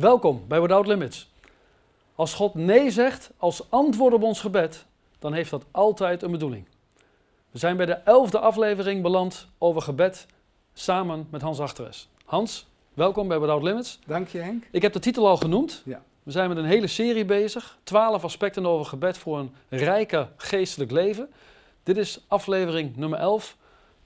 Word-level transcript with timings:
Welkom 0.00 0.44
bij 0.48 0.60
Without 0.60 0.86
Limits. 0.86 1.30
Als 2.14 2.34
God 2.34 2.54
nee 2.54 2.90
zegt 2.90 3.30
als 3.36 3.70
antwoord 3.70 4.14
op 4.14 4.22
ons 4.22 4.40
gebed, 4.40 4.86
dan 5.18 5.32
heeft 5.32 5.50
dat 5.50 5.64
altijd 5.70 6.22
een 6.22 6.30
bedoeling. 6.30 6.66
We 7.50 7.58
zijn 7.58 7.76
bij 7.76 7.86
de 7.86 7.92
elfde 7.92 8.38
aflevering 8.38 9.02
beland 9.02 9.48
over 9.58 9.82
gebed 9.82 10.26
samen 10.72 11.26
met 11.30 11.42
Hans 11.42 11.60
Achteres. 11.60 12.08
Hans, 12.24 12.66
welkom 12.94 13.28
bij 13.28 13.40
Without 13.40 13.62
Limits. 13.62 13.98
Dank 14.06 14.28
je 14.28 14.38
Henk. 14.38 14.64
Ik 14.70 14.82
heb 14.82 14.92
de 14.92 14.98
titel 14.98 15.28
al 15.28 15.36
genoemd. 15.36 15.82
Ja. 15.84 16.02
We 16.22 16.30
zijn 16.30 16.48
met 16.48 16.58
een 16.58 16.64
hele 16.64 16.86
serie 16.86 17.24
bezig. 17.24 17.78
Twaalf 17.82 18.24
aspecten 18.24 18.66
over 18.66 18.86
gebed 18.86 19.18
voor 19.18 19.38
een 19.38 19.52
rijke 19.68 20.28
geestelijk 20.36 20.90
leven. 20.90 21.30
Dit 21.82 21.96
is 21.96 22.24
aflevering 22.28 22.96
nummer 22.96 23.18
11 23.18 23.56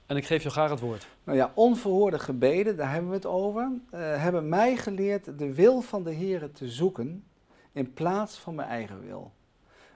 en 0.05 0.15
ik 0.15 0.25
geef 0.25 0.43
je 0.43 0.49
graag 0.49 0.69
het 0.69 0.79
woord. 0.79 1.07
Nou 1.23 1.37
ja, 1.37 1.51
onverhoorde 1.53 2.19
gebeden, 2.19 2.77
daar 2.77 2.91
hebben 2.91 3.09
we 3.09 3.15
het 3.15 3.25
over, 3.25 3.71
eh, 3.89 3.99
hebben 3.99 4.49
mij 4.49 4.77
geleerd 4.77 5.37
de 5.39 5.53
wil 5.53 5.81
van 5.81 6.03
de 6.03 6.11
Heer 6.11 6.51
te 6.51 6.69
zoeken 6.69 7.23
in 7.71 7.93
plaats 7.93 8.37
van 8.37 8.55
mijn 8.55 8.67
eigen 8.67 9.05
wil. 9.05 9.31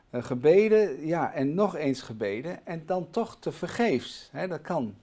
Eh, 0.09 0.23
gebeden, 0.23 1.05
ja, 1.05 1.33
en 1.33 1.53
nog 1.53 1.75
eens 1.75 2.01
gebeden 2.01 2.65
en 2.65 2.83
dan 2.85 3.09
toch 3.09 3.37
te 3.39 3.51
vergeefs. 3.51 4.29
Hè, 4.31 4.47
dat 4.47 4.61
kan. 4.61 4.95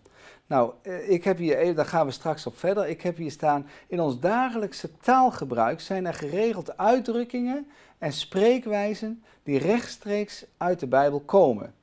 Nou, 0.46 0.72
eh, 0.82 1.10
ik 1.10 1.24
heb 1.24 1.38
hier, 1.38 1.74
daar 1.74 1.86
gaan 1.86 2.06
we 2.06 2.12
straks 2.12 2.46
op 2.46 2.58
verder. 2.58 2.88
Ik 2.88 3.02
heb 3.02 3.16
hier 3.16 3.30
staan, 3.30 3.66
in 3.86 4.00
ons 4.00 4.20
dagelijkse 4.20 4.96
taalgebruik 4.96 5.80
zijn 5.80 6.06
er 6.06 6.14
geregeld 6.14 6.76
uitdrukkingen 6.76 7.66
en 7.98 8.12
spreekwijzen 8.12 9.22
die 9.42 9.58
rechtstreeks 9.58 10.44
uit 10.56 10.80
de 10.80 10.86
Bijbel 10.86 11.20
komen. 11.20 11.74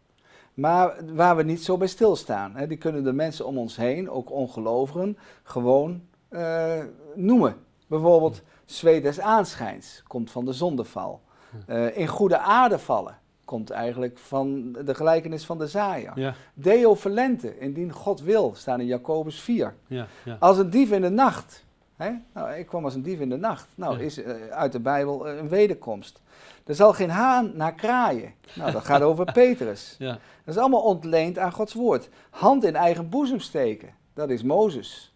Maar 0.54 0.96
waar 1.14 1.36
we 1.36 1.44
niet 1.44 1.64
zo 1.64 1.78
bij 1.78 1.88
stilstaan. 1.88 2.56
Hè, 2.56 2.68
die 2.68 2.78
kunnen 2.78 3.04
de 3.04 3.14
mensen 3.14 3.46
om 3.46 3.58
ons 3.58 3.76
heen, 3.76 4.10
ook 4.10 4.32
ongelovigen, 4.32 5.18
gewoon 5.44 6.02
uh, 6.30 6.84
noemen. 7.16 7.56
Bijvoorbeeld, 7.88 8.42
zweet 8.66 9.04
des 9.04 9.20
aanschijns 9.20 10.04
komt 10.08 10.32
van 10.32 10.46
de 10.46 10.54
zondeval. 10.54 11.22
Uh, 11.68 11.98
in 11.98 12.08
goede 12.08 12.38
aarde 12.38 12.80
vallen 12.80 13.18
komt 13.46 13.70
eigenlijk 13.70 14.18
van 14.18 14.72
de 14.72 14.96
gelijkenis 14.96 15.46
van 15.46 15.58
de 15.58 15.68
zaaier. 15.68 16.12
Ja. 16.16 16.34
Deo 16.54 16.96
volente, 16.96 17.60
indien 17.60 17.92
God 17.92 18.22
wil, 18.22 18.54
staan 18.56 18.80
in 18.80 18.86
Jacobus 18.86 19.40
4. 19.40 19.76
Ja, 19.88 20.08
ja. 20.24 20.38
Als 20.40 20.58
een 20.58 20.70
dief 20.70 20.92
in 20.92 21.02
de 21.02 21.10
nacht. 21.10 21.66
Hè? 21.96 22.12
Nou, 22.34 22.54
ik 22.54 22.66
kwam 22.66 22.84
als 22.84 22.96
een 22.96 23.02
dief 23.02 23.20
in 23.20 23.30
de 23.30 23.38
nacht. 23.38 23.68
Nou, 23.76 23.98
Ja. 23.98 24.04
is 24.04 24.18
uh, 24.18 24.48
uit 24.50 24.72
de 24.72 24.80
Bijbel 24.80 25.28
uh, 25.30 25.38
een 25.38 25.50
wederkomst. 25.50 26.22
Er 26.66 26.76
zal 26.76 26.94
geen 26.94 27.10
haan 27.10 27.52
naar 27.56 27.74
kraaien. 27.74 28.34
Nou, 28.56 28.72
dat 28.72 28.86
gaat 28.86 29.02
over 29.02 29.32
Petrus. 29.42 29.96
Ja. 30.00 30.12
Dat 30.44 30.56
is 30.56 30.58
allemaal 30.58 30.82
ontleend 30.84 31.38
aan 31.38 31.52
Gods 31.52 31.74
woord. 31.74 32.10
Hand 32.30 32.64
in 32.64 32.76
eigen 32.76 33.10
boezem 33.10 33.40
steken, 33.40 33.90
dat 34.14 34.30
is 34.30 34.44
Mozes. 34.44 35.14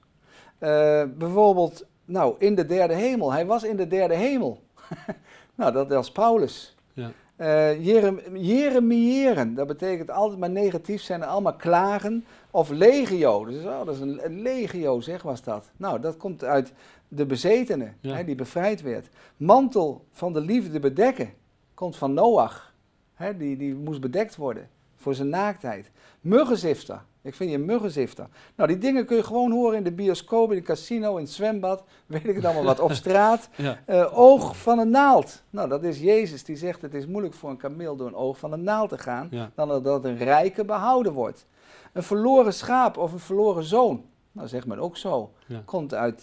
Uh, 0.59 1.03
bijvoorbeeld, 1.17 1.85
nou, 2.05 2.35
in 2.39 2.55
de 2.55 2.65
derde 2.65 2.93
hemel. 2.93 3.31
Hij 3.31 3.45
was 3.45 3.63
in 3.63 3.75
de 3.77 3.87
derde 3.87 4.13
hemel. 4.15 4.63
nou, 5.55 5.71
dat 5.73 5.87
was 5.89 6.11
Paulus. 6.11 6.75
Ja. 6.93 7.11
Uh, 7.37 7.85
jerem, 7.85 8.37
jeremiëren, 8.37 9.53
dat 9.53 9.67
betekent 9.67 10.11
altijd 10.11 10.39
maar 10.39 10.49
negatief 10.49 11.01
zijn 11.01 11.23
allemaal 11.23 11.55
klagen. 11.55 12.25
Of 12.51 12.69
legio, 12.69 13.45
dus, 13.45 13.63
oh, 13.63 13.85
dat 13.85 13.95
is 13.95 13.99
een, 13.99 14.25
een, 14.25 14.41
legio 14.41 14.99
zeg 14.99 15.21
was 15.21 15.43
dat. 15.43 15.71
Nou, 15.77 15.99
dat 15.99 16.17
komt 16.17 16.43
uit 16.43 16.73
de 17.07 17.25
bezetene, 17.25 17.93
Ja. 17.99 18.15
hè, 18.15 18.23
die 18.23 18.35
bevrijd 18.35 18.81
werd. 18.81 19.09
Mantel 19.37 20.05
van 20.11 20.33
de 20.33 20.41
liefde 20.41 20.79
bedekken, 20.79 21.33
komt 21.73 21.95
van 21.97 22.13
Noach. 22.13 22.73
Hè, 23.13 23.37
die, 23.37 23.57
die 23.57 23.75
moest 23.75 24.01
bedekt 24.01 24.35
worden 24.35 24.69
voor 24.95 25.15
zijn 25.15 25.29
naaktheid. 25.29 25.91
Muggenzifter, 26.21 27.01
ik 27.27 27.35
vind 27.35 27.49
je 27.49 27.55
een 27.55 27.65
muggenzifter. 27.65 28.27
Nou, 28.55 28.69
die 28.69 28.77
dingen 28.77 29.05
kun 29.05 29.15
je 29.15 29.23
gewoon 29.23 29.51
horen 29.51 29.77
in 29.77 29.83
de 29.83 29.91
bioscoop, 29.91 30.49
in 30.51 30.57
het 30.57 30.65
casino, 30.65 31.15
in 31.17 31.23
het 31.23 31.31
zwembad, 31.33 31.83
weet 32.05 32.25
ik 32.27 32.35
het 32.35 32.45
allemaal 32.45 32.63
wat, 32.63 32.79
op 32.79 32.91
straat. 33.03 33.49
Ja. 33.55 33.79
Uh, 33.87 34.17
oog 34.17 34.57
van 34.57 34.79
een 34.79 34.89
naald. 34.89 35.43
Nou, 35.49 35.69
dat 35.69 35.83
is 35.83 35.99
Jezus 35.99 36.43
die 36.43 36.55
zegt 36.55 36.81
het 36.81 36.93
is 36.93 37.05
moeilijk 37.05 37.33
voor 37.33 37.49
een 37.49 37.57
kameel 37.57 37.95
door 37.95 38.07
een 38.07 38.15
oog 38.15 38.37
van 38.37 38.51
een 38.51 38.63
naald 38.63 38.89
te 38.89 38.97
gaan, 38.97 39.27
Ja. 39.31 39.51
dan 39.55 39.83
dat 39.83 40.05
een 40.05 40.17
rijke 40.17 40.65
behouden 40.65 41.13
wordt. 41.13 41.45
Een 41.93 42.03
verloren 42.03 42.53
schaap 42.53 42.97
of 42.97 43.11
een 43.13 43.19
verloren 43.19 43.63
zoon, 43.63 44.05
nou 44.31 44.47
zegt 44.47 44.65
men 44.67 44.79
ook 44.79 44.97
zo, 44.97 45.31
Ja. 45.47 45.61
komt 45.65 45.93
uit 45.93 46.15
uh, 46.15 46.21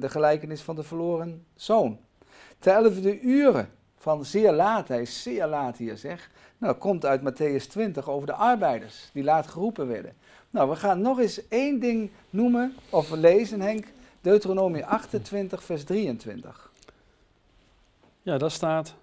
de 0.00 0.08
gelijkenis 0.08 0.62
van 0.62 0.74
de 0.76 0.82
verloren 0.82 1.44
zoon. 1.54 1.98
Ter 2.58 2.72
elfde 2.74 3.20
uren 3.20 3.68
van 4.00 4.24
zeer 4.24 4.52
laat, 4.52 4.88
hij 4.88 5.00
is 5.00 5.22
zeer 5.22 5.46
laat 5.46 5.76
hier 5.76 5.96
zeg, 5.96 6.30
nou, 6.58 6.74
komt 6.74 7.04
uit 7.04 7.20
Matthäus 7.20 7.66
20 7.68 8.08
over 8.08 8.26
de 8.26 8.32
arbeiders 8.32 9.10
die 9.12 9.24
laat 9.24 9.46
geroepen 9.46 9.88
werden. 9.88 10.14
Nou, 10.50 10.68
we 10.68 10.76
gaan 10.76 11.00
nog 11.00 11.18
eens 11.18 11.48
één 11.48 11.80
ding 11.80 12.10
noemen 12.30 12.74
of 12.90 13.10
lezen, 13.10 13.60
Henk. 13.60 13.86
Deuteronomie 14.20 14.86
28, 14.86 15.62
vers 15.62 15.84
23. 15.84 16.70
ja, 18.22 18.38
daar 18.38 18.50
staat... 18.50 18.94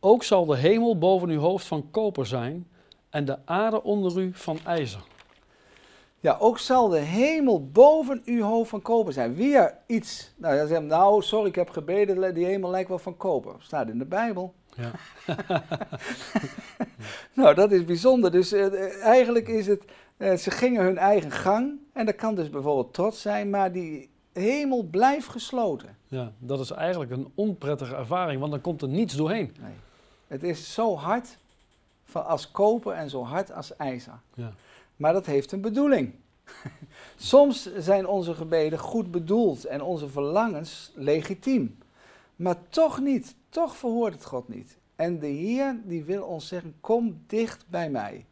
Ook 0.00 0.24
zal 0.24 0.46
de 0.46 0.56
hemel 0.56 0.98
boven 0.98 1.28
uw 1.28 1.40
hoofd 1.40 1.66
van 1.66 1.90
koper 1.90 2.26
zijn 2.26 2.68
en 3.10 3.24
de 3.24 3.38
aarde 3.44 3.82
onder 3.82 4.18
u 4.18 4.30
van 4.34 4.58
ijzer. 4.64 5.00
Ja, 6.20 6.36
ook 6.40 6.58
zal 6.58 6.88
de 6.88 6.98
hemel 6.98 7.66
boven 7.66 8.22
uw 8.24 8.42
hoofd 8.42 8.70
van 8.70 8.82
koper 8.82 9.12
zijn. 9.12 9.34
Weer 9.34 9.74
iets. 9.86 10.32
Nou, 10.36 10.68
dan 10.68 10.86
nou, 10.86 11.22
sorry, 11.22 11.48
ik 11.48 11.54
heb 11.54 11.70
gebeden, 11.70 12.34
die 12.34 12.44
hemel 12.44 12.70
lijkt 12.70 12.88
wel 12.88 12.98
van 12.98 13.16
koper. 13.16 13.54
Staat 13.58 13.88
in 13.88 13.98
de 13.98 14.04
Bijbel. 14.04 14.54
Ja. 14.74 14.90
nou, 17.42 17.54
dat 17.54 17.72
is 17.72 17.84
bijzonder. 17.84 18.30
Dus 18.30 18.52
uh, 18.52 19.04
eigenlijk 19.04 19.48
is 19.48 19.66
het, 19.66 19.82
uh, 20.16 20.34
ze 20.34 20.50
gingen 20.50 20.82
hun 20.82 20.98
eigen 20.98 21.30
gang. 21.30 21.72
En 21.92 22.06
dat 22.06 22.16
kan 22.16 22.34
dus 22.34 22.50
bijvoorbeeld 22.50 22.94
trots 22.94 23.20
zijn, 23.20 23.50
maar 23.50 23.72
die 23.72 24.10
hemel 24.32 24.82
blijft 24.82 25.28
gesloten. 25.28 25.96
ja, 26.06 26.32
dat 26.38 26.60
is 26.60 26.70
eigenlijk 26.70 27.10
een 27.10 27.32
onprettige 27.34 27.94
ervaring, 27.94 28.40
want 28.40 28.52
dan 28.52 28.60
komt 28.60 28.82
er 28.82 28.88
niets 28.88 29.14
doorheen. 29.14 29.54
Nee. 29.60 29.72
Het 30.26 30.42
is 30.42 30.74
zo 30.74 30.96
hard 30.96 31.38
van 32.04 32.26
als 32.26 32.50
koper 32.50 32.92
en 32.92 33.10
zo 33.10 33.24
hard 33.24 33.52
als 33.52 33.76
ijzer. 33.76 34.20
Ja. 34.34 34.52
Maar 34.98 35.12
dat 35.12 35.26
heeft 35.26 35.52
een 35.52 35.60
bedoeling. 35.60 36.14
Soms 37.16 37.74
zijn 37.76 38.06
onze 38.06 38.34
gebeden 38.34 38.78
goed 38.78 39.10
bedoeld 39.10 39.64
en 39.64 39.82
onze 39.82 40.08
verlangens 40.08 40.92
legitiem. 40.94 41.78
Maar 42.36 42.56
toch 42.68 43.00
niet, 43.00 43.34
toch 43.48 43.76
verhoort 43.76 44.12
het 44.12 44.24
God 44.24 44.48
niet. 44.48 44.76
En 44.96 45.18
de 45.18 45.26
Heer 45.26 45.80
die 45.84 46.04
wil 46.04 46.22
ons 46.22 46.48
zeggen, 46.48 46.74
kom 46.80 47.22
dicht 47.26 47.64
bij 47.68 47.90
mij. 47.90 48.26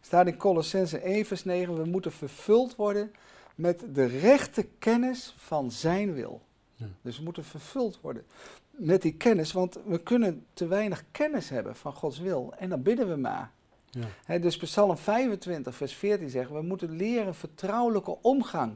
Staat 0.00 0.26
in 0.26 0.36
Colossense 0.36 0.98
1 0.98 1.24
vers 1.24 1.44
9, 1.44 1.74
we 1.74 1.84
moeten 1.84 2.12
vervuld 2.12 2.76
worden 2.76 3.12
met 3.54 3.84
de 3.92 4.04
rechte 4.04 4.62
kennis 4.78 5.34
van 5.36 5.70
zijn 5.70 6.14
wil. 6.14 6.40
Ja. 6.74 6.86
Dus 7.02 7.18
we 7.18 7.24
moeten 7.24 7.44
vervuld 7.44 8.00
worden 8.00 8.24
met 8.70 9.02
die 9.02 9.14
kennis, 9.14 9.52
want 9.52 9.78
we 9.86 9.98
kunnen 9.98 10.46
te 10.54 10.66
weinig 10.66 11.04
kennis 11.10 11.48
hebben 11.48 11.76
van 11.76 11.92
Gods 11.92 12.18
wil. 12.18 12.54
En 12.58 12.68
dan 12.68 12.82
bidden 12.82 13.08
we 13.08 13.16
maar. 13.16 13.52
Ja. 13.94 14.06
He, 14.24 14.40
dus 14.40 14.56
Psalm 14.56 14.96
25, 14.96 15.74
vers 15.74 15.94
14 15.94 16.30
zegt, 16.30 16.50
we 16.50 16.62
moeten 16.62 16.96
leren 16.96 17.34
vertrouwelijke 17.34 18.16
omgang. 18.22 18.74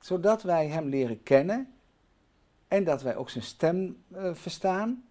Zodat 0.00 0.42
wij 0.42 0.66
hem 0.66 0.88
leren 0.88 1.22
kennen 1.22 1.72
en 2.68 2.84
dat 2.84 3.02
wij 3.02 3.16
ook 3.16 3.30
zijn 3.30 3.44
stem 3.44 4.02
uh, 4.08 4.34
verstaan. 4.34 5.04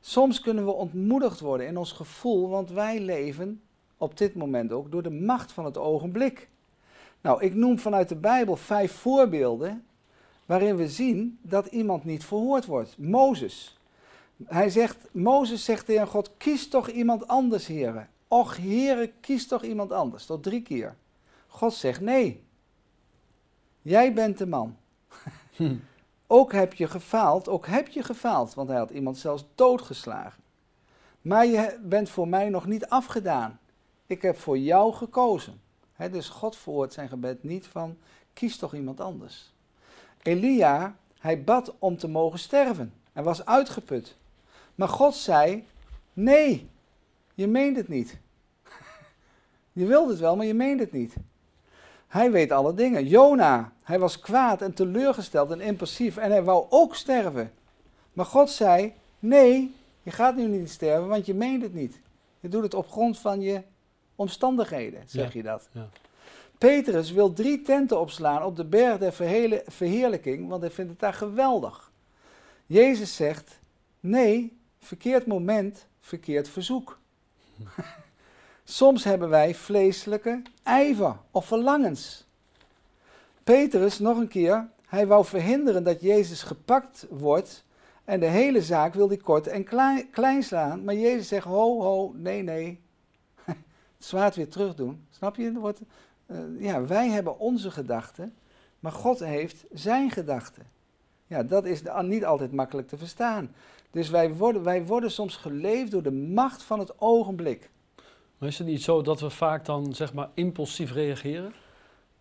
Soms 0.00 0.40
kunnen 0.40 0.64
we 0.64 0.72
ontmoedigd 0.72 1.40
worden 1.40 1.66
in 1.66 1.76
ons 1.76 1.92
gevoel, 1.92 2.48
want 2.48 2.70
wij 2.70 3.00
leven 3.00 3.62
op 3.96 4.18
dit 4.18 4.34
moment 4.34 4.72
ook 4.72 4.90
door 4.90 5.02
de 5.02 5.10
macht 5.10 5.52
van 5.52 5.64
het 5.64 5.76
ogenblik. 5.76 6.48
Nou, 7.20 7.42
ik 7.42 7.54
noem 7.54 7.78
vanuit 7.78 8.08
de 8.08 8.16
Bijbel 8.16 8.56
vijf 8.56 8.92
voorbeelden 8.92 9.84
waarin 10.46 10.76
we 10.76 10.88
zien 10.88 11.38
dat 11.42 11.66
iemand 11.66 12.04
niet 12.04 12.24
verhoord 12.24 12.66
wordt. 12.66 12.98
Mozes. 12.98 13.78
Hij 14.44 14.70
zegt, 14.70 15.08
Mozes 15.10 15.64
zegt 15.64 15.86
tegen 15.86 16.06
God, 16.06 16.30
kies 16.36 16.68
toch 16.68 16.88
iemand 16.88 17.28
anders, 17.28 17.66
heren. 17.66 18.08
Och, 18.32 18.56
heren, 18.56 19.20
kies 19.20 19.46
toch 19.46 19.62
iemand 19.62 19.92
anders. 19.92 20.26
Tot 20.26 20.42
drie 20.42 20.62
keer. 20.62 20.96
God 21.46 21.74
zegt, 21.74 22.00
nee. 22.00 22.44
Jij 23.82 24.12
bent 24.12 24.38
de 24.38 24.46
man. 24.46 24.76
Hm. 25.56 25.76
Ook 26.26 26.52
heb 26.52 26.74
je 26.74 26.86
gefaald, 26.86 27.48
ook 27.48 27.66
heb 27.66 27.88
je 27.88 28.02
gefaald, 28.02 28.54
want 28.54 28.68
hij 28.68 28.78
had 28.78 28.90
iemand 28.90 29.18
zelfs 29.18 29.44
doodgeslagen. 29.54 30.42
Maar 31.20 31.46
je 31.46 31.78
bent 31.82 32.08
voor 32.08 32.28
mij 32.28 32.48
nog 32.48 32.66
niet 32.66 32.86
afgedaan. 32.86 33.58
Ik 34.06 34.22
heb 34.22 34.38
voor 34.38 34.58
jou 34.58 34.92
gekozen. 34.92 35.60
He, 35.92 36.10
dus 36.10 36.28
God 36.28 36.56
verhoort 36.56 36.92
zijn 36.92 37.08
gebed 37.08 37.42
niet 37.42 37.66
van, 37.66 37.96
kies 38.32 38.56
toch 38.56 38.74
iemand 38.74 39.00
anders. 39.00 39.52
Elia, 40.22 40.96
hij 41.18 41.44
bad 41.44 41.74
om 41.78 41.96
te 41.96 42.08
mogen 42.08 42.38
sterven. 42.38 42.92
Hij 43.12 43.22
was 43.22 43.44
uitgeput. 43.44 44.16
Maar 44.74 44.88
God 44.88 45.14
zei, 45.14 45.66
nee, 46.12 46.70
je 47.34 47.46
meent 47.46 47.76
het 47.76 47.88
niet. 47.88 48.18
je 49.72 49.86
wilt 49.86 50.08
het 50.08 50.18
wel, 50.18 50.36
maar 50.36 50.46
je 50.46 50.54
meent 50.54 50.80
het 50.80 50.92
niet. 50.92 51.14
Hij 52.08 52.30
weet 52.30 52.52
alle 52.52 52.74
dingen. 52.74 53.06
Jona, 53.06 53.72
hij 53.82 53.98
was 53.98 54.18
kwaad 54.18 54.62
en 54.62 54.74
teleurgesteld 54.74 55.50
en 55.50 55.60
impulsief 55.60 56.16
en 56.16 56.30
hij 56.30 56.42
wou 56.42 56.66
ook 56.68 56.94
sterven. 56.94 57.52
Maar 58.12 58.26
God 58.26 58.50
zei, 58.50 58.92
nee, 59.18 59.74
je 60.02 60.10
gaat 60.10 60.36
nu 60.36 60.46
niet 60.46 60.70
sterven, 60.70 61.08
want 61.08 61.26
je 61.26 61.34
meent 61.34 61.62
het 61.62 61.74
niet. 61.74 62.00
Je 62.40 62.48
doet 62.48 62.62
het 62.62 62.74
op 62.74 62.90
grond 62.90 63.18
van 63.18 63.40
je 63.40 63.62
omstandigheden, 64.16 65.02
zeg 65.06 65.32
Ja, 65.32 65.38
je 65.38 65.42
dat. 65.42 65.68
ja. 65.72 65.88
Petrus 66.58 67.10
wil 67.10 67.32
drie 67.32 67.62
tenten 67.62 68.00
opslaan 68.00 68.44
op 68.44 68.56
de 68.56 68.64
berg 68.64 68.98
der 68.98 69.12
verheerlijking, 69.66 70.48
want 70.48 70.60
hij 70.62 70.70
vindt 70.70 70.90
het 70.90 71.00
daar 71.00 71.14
geweldig. 71.14 71.90
Jezus 72.66 73.16
zegt, 73.16 73.58
nee, 74.00 74.56
verkeerd 74.78 75.26
moment, 75.26 75.86
verkeerd 76.00 76.48
verzoek. 76.48 76.98
Soms 78.64 79.04
hebben 79.04 79.28
wij 79.28 79.54
vleeselijke 79.54 80.42
ijver 80.62 81.16
of 81.30 81.46
verlangens. 81.46 82.26
Petrus, 83.44 83.98
nog 83.98 84.18
een 84.18 84.28
keer, 84.28 84.68
hij 84.86 85.06
wou 85.06 85.24
verhinderen 85.24 85.84
dat 85.84 86.00
Jezus 86.00 86.42
gepakt 86.42 87.06
wordt 87.10 87.64
en 88.04 88.20
de 88.20 88.26
hele 88.26 88.62
zaak 88.62 88.94
wil 88.94 89.08
hij 89.08 89.16
kort 89.16 89.46
en 89.46 89.64
klein, 90.10 90.42
slaan. 90.42 90.84
Maar 90.84 90.94
Jezus 90.94 91.28
zegt, 91.28 91.46
ho, 91.46 91.80
ho, 91.80 92.12
nee, 92.16 92.42
nee, 92.42 92.80
het 93.44 93.56
zwaard 93.98 94.36
weer 94.36 94.48
terug 94.48 94.74
doen. 94.74 95.06
Snap 95.10 95.36
je? 95.36 95.52
Wordt, 95.52 95.80
uh, 96.26 96.38
ja, 96.58 96.86
wij 96.86 97.08
hebben 97.08 97.38
onze 97.38 97.70
gedachten, 97.70 98.34
maar 98.80 98.92
God 98.92 99.18
heeft 99.18 99.64
zijn 99.72 100.10
gedachten. 100.10 100.62
Ja, 101.26 101.42
dat 101.42 101.64
is 101.64 101.82
niet 102.02 102.24
altijd 102.24 102.52
makkelijk 102.52 102.88
te 102.88 102.96
verstaan. 102.96 103.54
Dus 103.92 104.10
wij 104.10 104.34
worden, 104.34 104.62
wij 104.62 104.86
worden 104.86 105.10
soms 105.10 105.36
geleefd 105.36 105.90
door 105.90 106.02
de 106.02 106.12
macht 106.12 106.62
van 106.62 106.78
het 106.78 107.00
ogenblik. 107.00 107.70
Maar 108.38 108.48
is 108.48 108.58
het 108.58 108.66
niet 108.66 108.82
zo 108.82 109.02
dat 109.02 109.20
we 109.20 109.30
vaak 109.30 109.64
dan 109.64 109.94
zeg 109.94 110.14
maar 110.14 110.30
impulsief 110.34 110.92
reageren? 110.92 111.52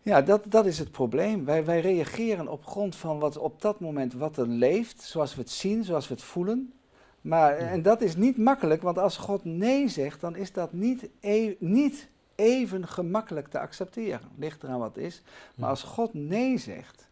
Ja, 0.01 0.21
dat, 0.21 0.43
dat 0.47 0.65
is 0.65 0.79
het 0.79 0.91
probleem. 0.91 1.45
Wij, 1.45 1.65
wij 1.65 1.79
reageren 1.79 2.47
op 2.47 2.65
grond 2.65 2.95
van 2.95 3.19
wat 3.19 3.37
op 3.37 3.61
dat 3.61 3.79
moment 3.79 4.13
wat 4.13 4.37
er 4.37 4.47
leeft, 4.47 5.01
zoals 5.01 5.35
we 5.35 5.41
het 5.41 5.49
zien, 5.49 5.83
zoals 5.83 6.07
we 6.07 6.13
het 6.13 6.23
voelen. 6.23 6.73
Maar, 7.21 7.57
en 7.57 7.81
dat 7.81 8.01
is 8.01 8.15
niet 8.15 8.37
makkelijk, 8.37 8.81
want 8.81 8.97
als 8.97 9.17
God 9.17 9.43
nee 9.43 9.87
zegt, 9.87 10.21
dan 10.21 10.35
is 10.35 10.51
dat 10.51 10.73
niet, 10.73 11.09
e 11.19 11.55
niet 11.59 12.09
even 12.35 12.87
gemakkelijk 12.87 13.47
te 13.47 13.59
accepteren. 13.59 14.29
Ligt 14.37 14.63
eraan 14.63 14.79
wat 14.79 14.95
het 14.95 15.03
is. 15.03 15.21
Maar 15.55 15.69
als 15.69 15.83
God 15.83 16.13
nee 16.13 16.57
zegt, 16.57 17.09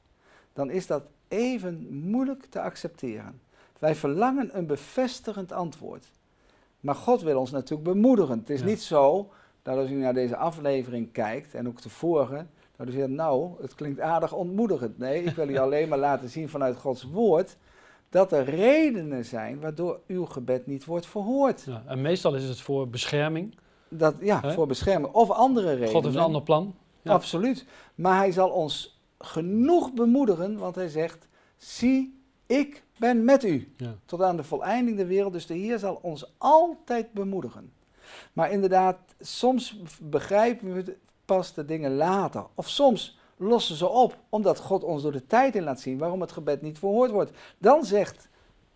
dan 0.54 0.70
is 0.70 0.88
dat 0.88 1.04
even 1.28 1.88
moeilijk 2.10 2.46
te 2.46 2.62
accepteren. 2.62 3.42
Wij 3.80 3.96
verlangen 3.96 4.58
een 4.58 4.66
bevestigend 4.66 5.52
antwoord. 5.52 6.12
Maar 6.80 6.96
God 6.96 7.22
wil 7.22 7.40
ons 7.40 7.52
natuurlijk 7.52 7.90
bemoedigen. 7.90 8.40
Het 8.40 8.50
is 8.50 8.64
niet 8.64 8.82
zo 8.82 9.30
dat 9.62 9.78
als 9.78 9.90
u 9.90 9.94
naar 9.94 10.14
deze 10.14 10.36
aflevering 10.36 11.12
kijkt 11.12 11.54
en 11.54 11.68
ook 11.68 11.82
de 11.82 11.90
vorige, 11.90 12.46
dat 12.76 12.88
u 12.88 12.92
zegt, 12.92 13.08
nou, 13.08 13.52
het 13.62 13.76
klinkt 13.76 14.00
aardig 14.00 14.34
ontmoedigend. 14.34 14.98
Nee, 14.98 15.24
ik 15.24 15.36
wil 15.36 15.50
u 15.50 15.58
alleen 15.68 15.90
maar 15.90 15.98
laten 15.98 16.30
zien 16.30 16.50
vanuit 16.50 16.78
Gods 16.78 17.04
woord 17.04 17.58
dat 18.10 18.32
er 18.32 18.44
redenen 18.44 19.26
zijn 19.26 19.60
waardoor 19.60 20.00
uw 20.08 20.26
gebed 20.26 20.68
niet 20.68 20.86
wordt 20.86 21.06
verhoord. 21.06 21.64
Ja, 21.66 21.84
en 21.86 22.02
meestal 22.02 22.36
is 22.36 22.44
het 22.44 22.62
voor 22.62 22.88
bescherming. 22.88 23.56
Dat, 23.88 24.16
ja, 24.20 24.54
voor 24.54 24.68
bescherming 24.68 25.14
of 25.14 25.30
andere 25.30 25.70
redenen. 25.70 25.90
God 25.90 26.04
heeft 26.04 26.16
een 26.16 26.22
ander 26.22 26.42
plan. 26.42 26.76
Ja. 27.02 27.12
Absoluut. 27.12 27.66
Maar 27.96 28.18
hij 28.18 28.32
zal 28.32 28.50
ons 28.50 29.00
genoeg 29.18 29.94
bemoedigen, 29.94 30.58
want 30.58 30.76
hij 30.76 30.88
zegt, 30.88 31.28
zie, 31.58 32.19
ik 32.50 32.84
ben 32.98 33.24
met 33.24 33.44
u. 33.44 33.74
Ja. 33.78 33.96
Tot 34.06 34.22
aan 34.22 34.38
de 34.38 34.44
voleinding 34.44 34.98
der 34.98 35.08
wereld. 35.08 35.34
Dus 35.34 35.46
de 35.46 35.54
Heer 35.54 35.80
zal 35.80 36.00
ons 36.02 36.34
altijd 36.38 37.14
bemoedigen. 37.14 37.72
Maar 38.34 38.52
inderdaad, 38.52 38.98
soms 39.20 39.82
begrijpen 40.02 40.74
we 40.74 40.98
pas 41.26 41.54
de 41.54 41.66
dingen 41.66 41.96
later. 41.96 42.46
Of 42.56 42.70
soms 42.70 43.18
lossen 43.38 43.76
ze 43.76 43.88
op, 43.88 44.18
omdat 44.30 44.60
God 44.60 44.84
ons 44.84 45.02
door 45.02 45.12
de 45.12 45.26
tijd 45.26 45.56
in 45.56 45.64
laat 45.64 45.80
zien 45.80 45.98
waarom 45.98 46.22
het 46.22 46.32
gebed 46.32 46.62
niet 46.62 46.80
verhoord 46.80 47.12
wordt. 47.12 47.32
Dan 47.58 47.86
zegt 47.86 48.28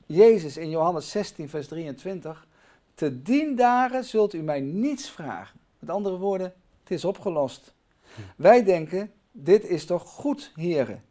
Jezus 0.06 0.58
in 0.58 0.70
Johannes 0.70 1.12
16, 1.12 1.50
vers 1.50 1.68
23, 1.68 2.48
te 2.96 3.22
dien 3.22 3.56
dagen 3.56 4.04
zult 4.04 4.34
u 4.34 4.42
mij 4.42 4.60
niets 4.60 5.10
vragen. 5.10 5.60
Met 5.80 5.90
andere 5.90 6.18
woorden, 6.18 6.54
het 6.80 6.92
is 6.92 7.06
opgelost. 7.06 7.74
Wij 8.36 8.64
denken, 8.64 9.12
dit 9.32 9.66
is 9.66 9.86
toch 9.86 10.04
goed, 10.10 10.52
heren. 10.56 11.04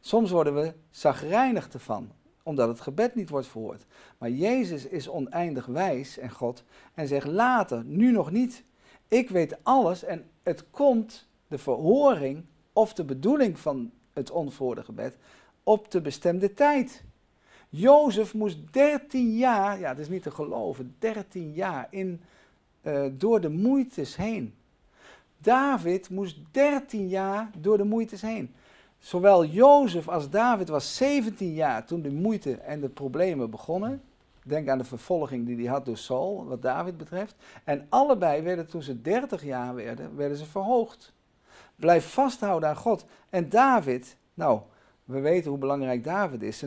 Soms 0.00 0.30
worden 0.30 0.54
we 0.54 0.72
zagrijnig 0.90 1.68
ervan, 1.68 2.12
omdat 2.42 2.68
het 2.68 2.80
gebed 2.80 3.14
niet 3.14 3.30
wordt 3.30 3.46
verhoord. 3.46 3.86
Maar 4.18 4.30
Jezus 4.30 4.86
is 4.86 5.08
oneindig 5.08 5.66
wijs 5.66 6.18
en 6.18 6.30
God 6.30 6.64
en 6.94 7.06
zegt 7.06 7.26
later, 7.26 7.84
nu 7.84 8.10
nog 8.10 8.30
niet. 8.30 8.64
Ik 9.08 9.30
weet 9.30 9.56
alles 9.62 10.04
en 10.04 10.30
het 10.42 10.70
komt, 10.70 11.28
de 11.48 11.58
verhoring 11.58 12.44
of 12.72 12.94
de 12.94 13.04
bedoeling 13.04 13.58
van 13.58 13.90
het 14.12 14.30
onverhoorde 14.30 14.84
gebed, 14.84 15.16
op 15.62 15.90
de 15.90 16.00
bestemde 16.00 16.54
tijd. 16.54 17.04
Jozef 17.68 18.34
moest 18.34 18.72
13 18.72 19.36
jaar, 19.36 19.78
ja 19.78 19.88
het 19.88 19.98
is 19.98 20.08
niet 20.08 20.22
te 20.22 20.30
geloven, 20.30 20.94
13 20.98 21.52
jaar 21.52 21.86
in, 21.90 22.20
uh, 22.82 23.06
door 23.12 23.40
de 23.40 23.48
moeites 23.48 24.16
heen. 24.16 24.54
David 25.38 26.10
moest 26.10 26.36
13 26.50 27.08
jaar 27.08 27.50
door 27.58 27.76
de 27.76 27.84
moeites 27.84 28.22
heen. 28.22 28.54
Zowel 29.00 29.44
Jozef 29.44 30.08
als 30.08 30.30
David 30.30 30.68
was 30.68 30.96
17 30.96 31.52
jaar 31.52 31.84
toen 31.84 32.02
de 32.02 32.10
moeite 32.10 32.56
en 32.56 32.80
de 32.80 32.88
problemen 32.88 33.50
begonnen. 33.50 34.02
Denk 34.42 34.68
aan 34.68 34.78
de 34.78 34.84
vervolging 34.84 35.46
die 35.46 35.56
hij 35.56 35.66
had 35.66 35.84
door 35.84 35.96
Saul, 35.96 36.44
wat 36.46 36.62
David 36.62 36.96
betreft. 36.96 37.34
En 37.64 37.86
allebei 37.88 38.42
werden 38.42 38.66
toen 38.66 38.82
ze 38.82 39.00
30 39.00 39.44
jaar 39.44 39.74
werden, 39.74 40.16
werden 40.16 40.36
ze 40.36 40.46
verhoogd. 40.46 41.12
Blijf 41.76 42.12
vasthouden 42.12 42.68
aan 42.68 42.76
God. 42.76 43.04
En 43.30 43.48
David, 43.48 44.16
nou, 44.34 44.60
we 45.04 45.20
weten 45.20 45.50
hoe 45.50 45.58
belangrijk 45.58 46.04
David 46.04 46.42
is. 46.42 46.64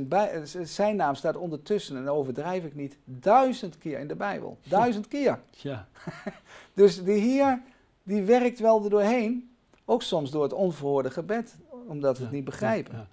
Zijn, 0.63 0.95
naam 0.95 1.15
staat 1.15 1.35
ondertussen, 1.35 1.97
en 1.97 2.09
overdrijf 2.09 2.63
ik 2.63 2.75
niet, 2.75 2.97
duizend 3.06 3.77
keer 3.77 4.00
in 4.00 4.07
de 4.07 4.15
Bijbel. 4.15 4.57
Duizend 4.68 5.07
keer. 5.07 5.39
Ja. 5.51 5.88
dus 6.74 7.03
de 7.03 7.12
Heer, 7.12 7.62
die 8.03 8.21
werkt 8.21 8.59
wel 8.59 8.83
er 8.83 8.89
doorheen. 8.89 9.56
Ook 9.85 10.01
soms 10.01 10.31
door 10.31 10.44
het 10.44 10.53
onverhoorde 10.53 11.12
gebed, 11.12 11.56
omdat 11.88 12.18
we 12.18 12.24
het 12.24 12.33
niet 12.33 12.44
begrijpen. 12.44 13.07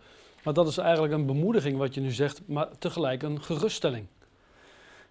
Maar 0.44 0.55
dat 0.55 0.69
is 0.69 0.78
eigenlijk 0.78 1.14
een 1.14 1.26
bemoediging 1.26 1.78
wat 1.78 1.94
je 1.94 2.00
nu 2.00 2.11
zegt, 2.11 2.40
maar 2.46 2.69
tegelijk 2.78 3.22
een 3.22 3.43
geruststelling. 3.43 4.06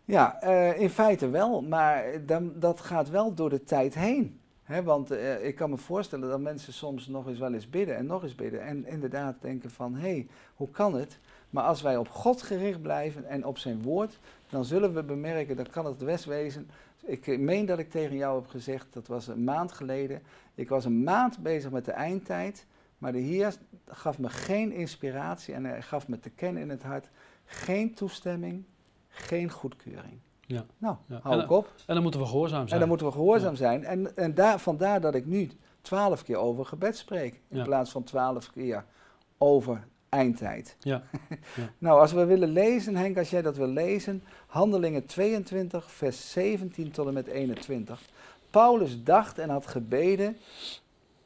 Ja, 0.06 0.44
uh, 0.44 0.80
in 0.80 0.90
feite 0.90 1.30
wel, 1.30 1.62
maar 1.62 2.04
dan, 2.26 2.52
dat 2.56 2.82
gaat 2.82 3.10
wel 3.10 3.34
door 3.34 3.50
de 3.50 3.64
tijd 3.64 3.94
heen. 3.94 4.40
He, 4.64 4.84
want 4.84 5.12
uh, 5.12 5.46
ik 5.46 5.56
kan 5.56 5.70
me 5.70 5.78
voorstellen 5.78 6.30
dat 6.30 6.40
mensen 6.40 6.74
soms 6.74 7.08
nog 7.08 7.28
eens 7.28 7.40
wel 7.40 7.54
eens 7.54 7.70
bidden 7.70 7.96
en 7.96 8.06
nog 8.06 8.24
eens 8.24 8.36
bidden. 8.36 8.62
En 8.62 8.88
inderdaad 8.88 9.36
denken 9.42 9.72
van, 9.72 9.96
hé, 9.96 10.00
hey, 10.10 10.28
hoe 10.56 10.70
kan 10.70 10.96
het? 10.96 11.20
Maar 11.50 11.64
als 11.64 11.82
wij 11.82 11.98
op 11.98 12.10
God 12.10 12.42
gericht 12.42 12.82
blijven 12.82 13.26
en 13.26 13.46
op 13.46 13.58
zijn 13.58 13.82
woord, 13.82 14.20
dan 14.50 14.66
zullen 14.66 14.94
we 14.94 15.04
bemerken, 15.04 15.56
dan 15.56 15.70
kan 15.72 15.86
het 15.86 15.98
best 15.98 16.26
wezen. 16.26 16.70
Ik 17.02 17.40
meen 17.40 17.66
dat 17.66 17.80
ik 17.80 17.90
tegen 17.90 18.16
jou 18.16 18.42
heb 18.42 18.50
gezegd, 18.50 18.88
dat 18.90 19.08
was 19.08 19.28
een 19.28 19.44
maand 19.44 19.72
geleden. 19.72 20.22
Ik 20.56 20.70
was 20.70 20.86
een 20.86 21.04
maand 21.04 21.40
bezig 21.40 21.72
met 21.72 21.86
de 21.86 21.92
eindtijd, 21.92 22.66
maar 23.00 23.12
de 23.12 23.20
Heer 23.20 23.56
gaf 23.88 24.20
me 24.20 24.30
geen 24.30 24.72
inspiratie 24.72 25.54
en 25.54 25.66
hij 25.66 25.82
gaf 25.82 26.08
me 26.08 26.20
te 26.20 26.30
kennen 26.30 26.62
in 26.62 26.70
het 26.70 26.84
hart 26.84 27.10
geen 27.46 27.94
toestemming, 27.94 28.64
geen 29.08 29.50
goedkeuring. 29.50 30.20
Ja. 30.42 30.66
Nou, 30.78 30.96
hou 31.22 31.42
ik 31.42 31.52
op. 31.52 31.74
En 31.86 31.94
dan 31.94 32.04
moeten 32.04 32.22
we 32.22 32.28
gehoorzaam 32.28 32.62
zijn. 32.62 32.72
En 32.74 32.80
dan 32.80 32.88
moeten 32.88 33.08
we 33.08 33.14
gehoorzaam 33.14 33.56
zijn. 33.56 33.86
En, 33.86 34.18
en 34.18 34.34
daar, 34.34 34.60
vandaar 34.60 35.02
dat 35.02 35.16
ik 35.16 35.26
nu 35.26 35.50
twaalf 35.82 36.24
keer 36.24 36.38
over 36.38 36.66
gebed 36.66 36.98
spreek, 36.98 37.42
in 37.48 37.64
plaats 37.64 37.92
van 37.92 38.04
twaalf 38.04 38.52
keer 38.52 38.86
over 39.38 39.88
eindtijd. 40.10 40.76
Ja. 40.80 41.04
ja. 41.56 41.70
nou, 41.78 42.00
als 42.00 42.12
we 42.12 42.26
willen 42.26 42.50
lezen, 42.50 42.96
Henk, 42.96 43.18
als 43.18 43.30
jij 43.30 43.42
dat 43.42 43.58
wil 43.58 43.68
lezen, 43.68 44.24
Handelingen 44.48 45.06
22, 45.06 45.92
vers 45.92 46.32
17 46.32 46.92
tot 46.92 47.08
en 47.08 47.14
met 47.14 47.28
21. 47.28 48.02
Paulus 48.50 49.04
dacht 49.04 49.40
en 49.40 49.50
had 49.50 49.68
gebeden 49.68 50.38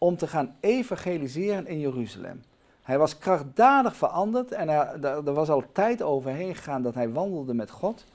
om 0.03 0.17
te 0.17 0.27
gaan 0.27 0.55
evangeliseren 0.59 1.67
in 1.67 1.79
Jeruzalem. 1.79 2.43
Hij 2.81 2.97
was 2.97 3.17
krachtdadig 3.17 3.95
veranderd 3.95 4.51
en 4.51 4.69
er, 4.69 5.05
er 5.05 5.33
was 5.33 5.49
al 5.49 5.63
tijd 5.71 6.01
overheen 6.01 6.55
gegaan 6.55 6.81
dat 6.81 6.93
hij 6.93 7.09
wandelde 7.09 7.53
met 7.53 7.69
God. 7.69 8.05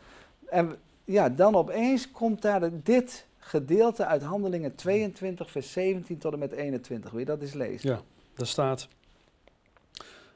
En 0.48 0.76
ja, 1.04 1.28
dan 1.28 1.54
opeens 1.54 2.10
komt 2.10 2.42
daar 2.42 2.70
dit 2.82 3.26
gedeelte 3.38 4.04
uit 4.06 4.22
Handelingen 4.22 4.74
22, 4.74 5.50
vers 5.50 5.72
17 5.72 6.18
tot 6.18 6.32
en 6.32 6.38
met 6.38 6.52
21. 6.52 7.10
Wil 7.10 7.20
je 7.20 7.26
dat 7.26 7.40
eens 7.40 7.52
lezen? 7.52 7.90
Ja, 7.90 8.00
daar 8.34 8.46
staat. 8.46 8.88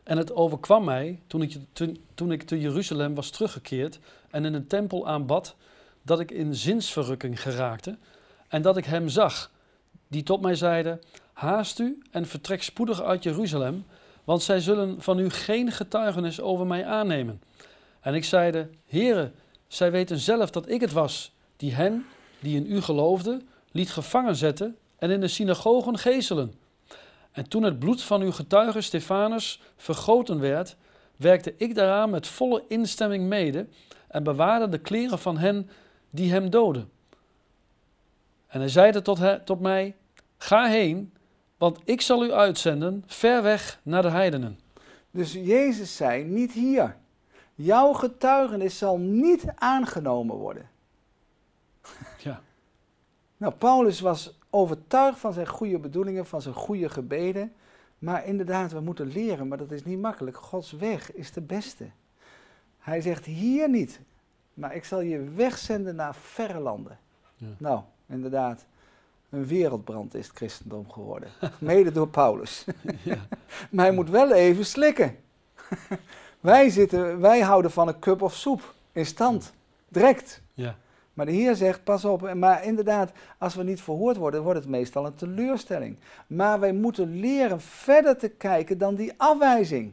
En 0.02 0.16
het 0.16 0.34
overkwam 0.34 0.84
mij 0.84 1.20
toen 1.26 1.42
ik, 1.42 1.56
toen, 1.72 2.04
toen 2.14 2.32
ik 2.32 2.42
te 2.42 2.60
Jeruzalem 2.60 3.14
was 3.14 3.30
teruggekeerd 3.30 3.98
en 4.30 4.44
in 4.44 4.54
een 4.54 4.66
tempel 4.66 5.08
aanbad, 5.08 5.56
dat 6.02 6.20
ik 6.20 6.30
in 6.30 6.54
zinsverrukking 6.54 7.42
geraakte 7.42 7.98
en 8.48 8.62
dat 8.62 8.76
ik 8.76 8.84
hem 8.84 9.08
zag, 9.08 9.50
die 10.12 10.22
tot 10.22 10.40
mij 10.40 10.54
zeide: 10.54 10.98
Haast 11.32 11.78
u 11.78 12.02
en 12.10 12.26
vertrek 12.26 12.62
spoedig 12.62 13.02
uit 13.02 13.22
Jeruzalem, 13.22 13.84
want 14.24 14.42
zij 14.42 14.60
zullen 14.60 15.02
van 15.02 15.18
u 15.18 15.30
geen 15.30 15.72
getuigenis 15.72 16.40
over 16.40 16.66
mij 16.66 16.86
aannemen. 16.86 17.42
En 18.00 18.14
ik 18.14 18.24
zeide: 18.24 18.68
Heere, 18.86 19.30
zij 19.66 19.90
weten 19.90 20.18
zelf 20.18 20.50
dat 20.50 20.68
ik 20.68 20.80
het 20.80 20.92
was 20.92 21.32
die 21.56 21.72
hen, 21.72 22.06
die 22.40 22.56
in 22.56 22.72
u 22.72 22.80
geloofden, 22.80 23.48
liet 23.70 23.90
gevangen 23.90 24.36
zetten 24.36 24.76
en 24.98 25.10
in 25.10 25.20
de 25.20 25.28
synagogen 25.28 25.98
gezelen. 25.98 26.54
En 27.32 27.48
toen 27.48 27.62
het 27.62 27.78
bloed 27.78 28.02
van 28.02 28.20
uw 28.20 28.32
getuige 28.32 28.80
Stefanus 28.80 29.60
vergoten 29.76 30.40
werd, 30.40 30.76
werkte 31.16 31.54
ik 31.56 31.74
daaraan 31.74 32.10
met 32.10 32.26
volle 32.26 32.64
instemming 32.68 33.28
mede 33.28 33.66
en 34.08 34.22
bewaarde 34.22 34.68
de 34.68 34.78
kleren 34.78 35.18
van 35.18 35.38
hen 35.38 35.70
die 36.10 36.32
hem 36.32 36.50
doden. 36.50 36.90
En 38.46 38.60
hij 38.60 38.68
zeide 38.68 39.02
tot, 39.02 39.20
tot 39.44 39.60
mij: 39.60 39.94
Ga 40.38 40.66
heen, 40.66 41.12
want 41.62 41.80
ik 41.84 42.00
zal 42.00 42.24
u 42.24 42.32
uitzenden 42.32 43.04
ver 43.06 43.42
weg 43.42 43.80
naar 43.82 44.02
de 44.02 44.10
heidenen. 44.10 44.58
Dus 45.10 45.32
Jezus 45.32 45.96
zei: 45.96 46.24
Niet 46.24 46.52
hier. 46.52 46.96
Jouw 47.54 47.92
getuigenis 47.92 48.78
zal 48.78 48.98
niet 48.98 49.44
aangenomen 49.54 50.36
worden. 50.36 50.70
Ja. 52.18 52.40
Nou, 53.36 53.52
Paulus 53.52 54.00
was 54.00 54.38
overtuigd 54.50 55.18
van 55.18 55.32
zijn 55.32 55.46
goede 55.46 55.78
bedoelingen, 55.78 56.26
van 56.26 56.42
zijn 56.42 56.54
goede 56.54 56.88
gebeden. 56.88 57.52
Maar 57.98 58.26
inderdaad, 58.26 58.72
we 58.72 58.80
moeten 58.80 59.06
leren, 59.06 59.48
maar 59.48 59.58
dat 59.58 59.70
is 59.70 59.84
niet 59.84 60.00
makkelijk. 60.00 60.36
Gods 60.36 60.72
weg 60.72 61.12
is 61.12 61.32
de 61.32 61.40
beste. 61.40 61.90
Hij 62.78 63.00
zegt 63.00 63.24
hier 63.24 63.68
niet, 63.68 64.00
maar 64.54 64.74
ik 64.74 64.84
zal 64.84 65.00
je 65.00 65.30
wegzenden 65.30 65.94
naar 65.94 66.14
verre 66.14 66.60
landen. 66.60 66.98
Ja. 67.36 67.46
Nou, 67.58 67.80
inderdaad, 68.06 68.66
een 69.32 69.46
wereldbrand 69.46 70.14
is 70.14 70.26
het 70.26 70.36
christendom 70.36 70.90
geworden. 70.90 71.28
Mede 71.58 71.92
door 71.92 72.08
Paulus. 72.08 72.64
Ja. 73.02 73.16
Maar 73.70 73.84
hij 73.84 73.94
moet 73.94 74.10
wel 74.10 74.32
even 74.32 74.66
slikken. 74.66 75.16
wij, 76.40 76.70
zitten, 76.70 77.20
wij 77.20 77.40
houden 77.40 77.70
van 77.70 77.88
een 77.88 77.98
cup 77.98 78.22
of 78.22 78.34
soep 78.34 78.74
in 78.92 79.06
stand, 79.06 79.52
direct. 79.88 80.42
Ja. 80.54 80.76
Maar 81.14 81.26
de 81.26 81.32
Heer 81.32 81.54
zegt, 81.54 81.84
pas 81.84 82.04
op. 82.04 82.34
Maar 82.34 82.64
inderdaad, 82.64 83.12
als 83.38 83.54
we 83.54 83.62
niet 83.62 83.80
verhoord 83.80 84.16
worden, 84.16 84.42
wordt 84.42 84.58
het 84.58 84.68
meestal 84.68 85.06
een 85.06 85.14
teleurstelling. 85.14 85.96
Maar 86.26 86.60
wij 86.60 86.72
moeten 86.72 87.20
leren 87.20 87.60
verder 87.60 88.16
te 88.16 88.28
kijken 88.28 88.78
dan 88.78 88.94
die 88.94 89.12
afwijzing. 89.16 89.92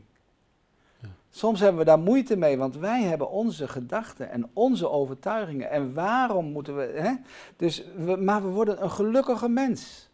Soms 1.29 1.59
hebben 1.59 1.79
we 1.79 1.85
daar 1.85 1.99
moeite 1.99 2.35
mee, 2.35 2.57
want 2.57 2.75
wij 2.75 3.03
hebben 3.03 3.29
onze 3.29 3.67
gedachten 3.67 4.29
en 4.29 4.49
onze 4.53 4.89
overtuigingen. 4.89 5.69
En 5.69 5.93
waarom 5.93 6.45
moeten 6.45 6.75
we... 6.75 6.91
Hè? 6.95 7.13
Dus 7.55 7.83
we, 7.95 8.15
maar 8.15 8.41
we 8.41 8.47
worden 8.47 8.83
een 8.83 8.91
gelukkige 8.91 9.49
mens. 9.49 10.09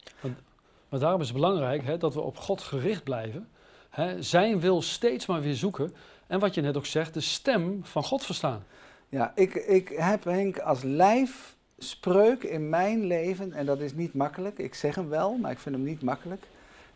Maar 0.88 1.00
daarom 1.00 1.20
is 1.20 1.26
het 1.26 1.36
belangrijk 1.36 1.84
hè, 1.84 1.98
dat 1.98 2.14
we 2.14 2.20
op 2.20 2.36
God 2.36 2.60
gericht 2.60 3.04
blijven. 3.04 3.48
Hè, 3.90 4.22
zijn 4.22 4.60
wil 4.60 4.82
steeds 4.82 5.26
maar 5.26 5.40
weer 5.40 5.54
zoeken. 5.54 5.94
En 6.26 6.38
wat 6.38 6.54
je 6.54 6.60
net 6.60 6.76
ook 6.76 6.86
zegt, 6.86 7.14
de 7.14 7.20
stem 7.20 7.84
van 7.84 8.04
God 8.04 8.24
verstaan. 8.24 8.64
Ja, 9.08 9.32
ik, 9.34 9.54
ik 9.54 9.88
heb 9.88 10.24
Henk 10.24 10.58
als 10.58 10.82
lijfspreuk 10.82 12.42
in 12.42 12.68
mijn 12.68 13.04
leven, 13.06 13.52
en 13.52 13.66
dat 13.66 13.80
is 13.80 13.94
niet 13.94 14.14
makkelijk. 14.14 14.58
Ik 14.58 14.74
zeg 14.74 14.94
hem 14.94 15.08
wel, 15.08 15.36
maar 15.36 15.50
ik 15.50 15.58
vind 15.58 15.74
hem 15.74 15.84
niet 15.84 16.02
makkelijk. 16.02 16.46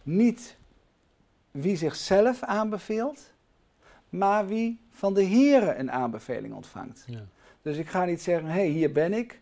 Niet 0.02 0.56
wie 1.50 1.76
zichzelf 1.76 2.42
aanbeveelt, 2.42 3.32
maar 4.10 4.46
wie 4.46 4.80
van 4.90 5.14
de 5.14 5.24
Here 5.24 5.74
een 5.74 5.90
aanbeveling 5.92 6.54
ontvangt. 6.54 7.04
Ja. 7.06 7.24
Dus 7.62 7.76
ik 7.76 7.88
ga 7.88 8.04
niet 8.04 8.22
zeggen, 8.22 8.48
hé, 8.48 8.52
hey, 8.52 8.66
hier 8.68 8.92
ben 8.92 9.12
ik. 9.12 9.40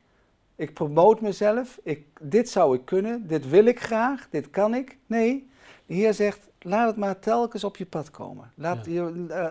Ik 0.57 0.75
promoot 0.75 1.21
mezelf. 1.21 1.79
Ik, 1.83 2.07
dit 2.21 2.49
zou 2.49 2.77
ik 2.77 2.85
kunnen. 2.85 3.27
Dit 3.27 3.49
wil 3.49 3.65
ik 3.65 3.81
graag. 3.81 4.29
Dit 4.31 4.51
kan 4.51 4.75
ik. 4.75 4.97
Nee, 5.07 5.49
de 5.87 5.95
Heer 5.95 6.15
zegt, 6.15 6.49
laat 6.61 6.87
het 6.87 6.97
maar 6.97 7.19
telkens 7.19 7.65
op 7.65 7.77
je 7.77 7.87
pad 7.87 8.11
komen. 8.11 8.51
Laat, 8.55 8.85
Ja. 8.87 8.93
je, 8.93 9.27
eh, 9.29 9.51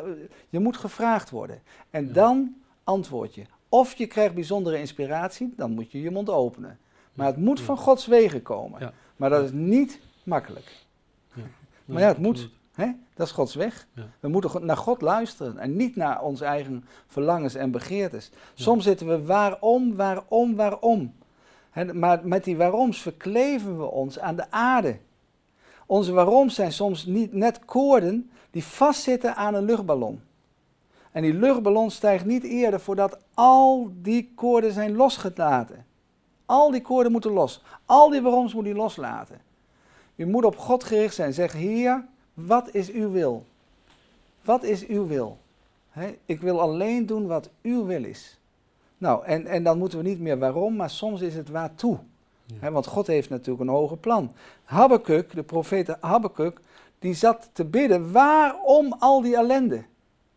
je 0.50 0.60
moet 0.60 0.78
gevraagd 0.78 1.30
worden. 1.30 1.62
En 1.90 2.08
Ja. 2.08 2.14
dan 2.14 2.56
antwoord 2.84 3.36
je. 3.36 3.44
Of 3.70 3.94
je 3.94 4.08
krijgt 4.08 4.34
bijzondere 4.34 4.80
inspiratie, 4.80 5.54
dan 5.56 5.72
moet 5.72 5.92
je 5.92 6.02
je 6.02 6.12
mond 6.12 6.30
openen. 6.30 6.80
Maar 7.14 7.28
het 7.28 7.38
moet 7.38 7.62
van 7.62 7.78
Gods 7.78 8.06
wegen 8.06 8.42
komen. 8.42 8.94
Maar 9.16 9.30
dat 9.30 9.44
is 9.44 9.52
niet 9.52 10.00
makkelijk. 10.24 10.72
Maar 11.86 12.02
ja, 12.02 12.08
het 12.08 12.18
moet. 12.18 12.50
Hè? 12.78 12.92
Dat 13.16 13.28
is 13.28 13.34
Gods 13.34 13.56
weg. 13.56 13.88
Ja. 13.94 14.04
We 14.20 14.28
moeten 14.28 14.66
naar 14.66 14.78
God 14.78 15.02
luisteren 15.02 15.58
en 15.58 15.76
niet 15.76 15.96
naar 15.96 16.22
onze 16.22 16.46
eigen 16.46 16.86
verlangens 17.08 17.56
en 17.56 17.72
begeertes. 17.72 18.30
Ja. 18.34 18.64
Soms 18.64 18.84
zitten 18.84 19.08
we 19.08 19.26
waarom, 19.26 19.96
waarom, 19.96 20.56
waarom. 20.56 21.14
Hè, 21.72 21.94
maar 21.94 22.20
met 22.24 22.44
die 22.44 22.58
waaroms 22.58 23.02
verkleven 23.02 23.78
we 23.78 23.86
ons 23.92 24.20
aan 24.20 24.36
de 24.36 24.52
aarde. 24.52 24.98
Onze 25.86 26.12
waaroms 26.12 26.56
zijn 26.56 26.72
soms 26.72 27.06
niet 27.06 27.34
net 27.34 27.66
koorden 27.66 28.32
die 28.52 28.64
vastzitten 28.64 29.36
aan 29.36 29.54
een 29.54 29.66
luchtballon. 29.66 30.22
En 31.12 31.22
die 31.22 31.34
luchtballon 31.34 31.92
stijgt 31.92 32.26
niet 32.26 32.44
eerder 32.44 32.80
voordat 32.80 33.18
al 33.34 33.92
die 34.02 34.32
koorden 34.36 34.72
zijn 34.72 34.96
losgelaten. 34.96 35.86
Al 36.46 36.72
die 36.72 36.82
koorden 36.82 37.12
moeten 37.12 37.32
los. 37.32 37.64
Al 37.86 38.10
die 38.10 38.22
waaroms 38.22 38.54
moet 38.54 38.66
je 38.66 38.74
loslaten. 38.74 39.42
U 40.16 40.26
moet 40.26 40.46
op 40.46 40.58
God 40.58 40.84
gericht 40.84 41.16
zijn. 41.16 41.34
Zeg, 41.34 41.54
Heer, 41.54 42.06
wat 42.46 42.74
is 42.74 42.92
uw 42.92 43.12
wil? 43.12 43.46
Wat 44.42 44.64
is 44.64 44.86
uw 44.86 45.08
wil? 45.08 45.38
Ik 46.26 46.42
wil 46.42 46.62
alleen 46.62 47.06
doen 47.06 47.28
wat 47.28 47.50
uw 47.62 47.86
wil 47.86 48.04
is. 48.04 48.40
Nou, 48.98 49.26
en, 49.26 49.46
en 49.46 49.64
dan 49.64 49.78
moeten 49.78 49.98
we 49.98 50.04
niet 50.04 50.20
meer 50.20 50.40
waarom, 50.40 50.76
maar 50.76 50.90
soms 50.90 51.22
is 51.22 51.36
het 51.36 51.50
waartoe. 51.50 51.98
Ja. 52.62 52.72
Want 52.72 52.88
God 52.88 53.08
heeft 53.08 53.30
natuurlijk 53.30 53.60
een 53.60 53.76
hoger 53.76 53.98
plan. 53.98 54.32
Habakkuk, 54.64 55.36
de 55.36 55.44
profeet 55.44 55.96
Habakkuk, 56.00 56.60
die 57.00 57.14
zat 57.14 57.50
te 57.54 57.66
bidden, 57.66 58.12
waarom 58.12 58.96
al 59.00 59.22
die 59.22 59.36
ellende? 59.36 59.84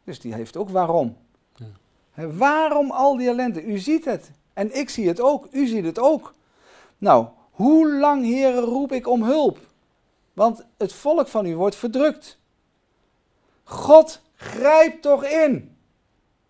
Dus 0.04 0.20
die 0.20 0.34
heeft 0.34 0.56
ook 0.56 0.70
waarom. 0.70 1.16
Ja. 1.54 2.26
Waarom 2.26 2.90
al 2.90 3.16
die 3.16 3.28
ellende? 3.28 3.64
U 3.64 3.78
ziet 3.78 4.04
het. 4.04 4.30
En 4.52 4.78
ik 4.78 4.90
zie 4.90 5.08
het 5.08 5.20
ook. 5.20 5.48
U 5.50 5.66
ziet 5.66 5.84
het 5.84 5.98
ook. 5.98 6.34
Nou, 6.98 7.26
hoe 7.50 7.92
lang, 7.92 8.24
heren, 8.24 8.62
roep 8.62 8.92
ik 8.92 9.08
om 9.08 9.22
hulp? 9.22 9.58
Want 10.40 10.64
het 10.76 10.92
volk 10.92 11.28
van 11.28 11.46
u 11.46 11.56
wordt 11.56 11.76
verdrukt. 11.76 12.38
God, 13.64 14.22
grijp 14.34 15.02
toch 15.02 15.24
in. 15.24 15.76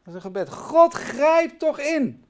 Dat 0.02 0.06
is 0.06 0.14
een 0.14 0.20
gebed. 0.20 0.50
God, 0.50 0.92
grijp 0.92 1.58
toch 1.58 1.78
in. 1.78 2.24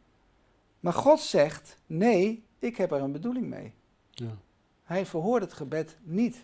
Maar 0.81 0.93
God 0.93 1.21
zegt, 1.21 1.77
nee, 1.87 2.45
ik 2.59 2.77
heb 2.77 2.93
er 2.93 3.03
een 3.03 3.13
bedoeling 3.13 3.47
mee. 3.47 3.75
Ja. 4.11 4.37
Hij 4.85 5.07
verhoort 5.07 5.43
het 5.43 5.53
gebed 5.53 5.97
niet. 6.03 6.35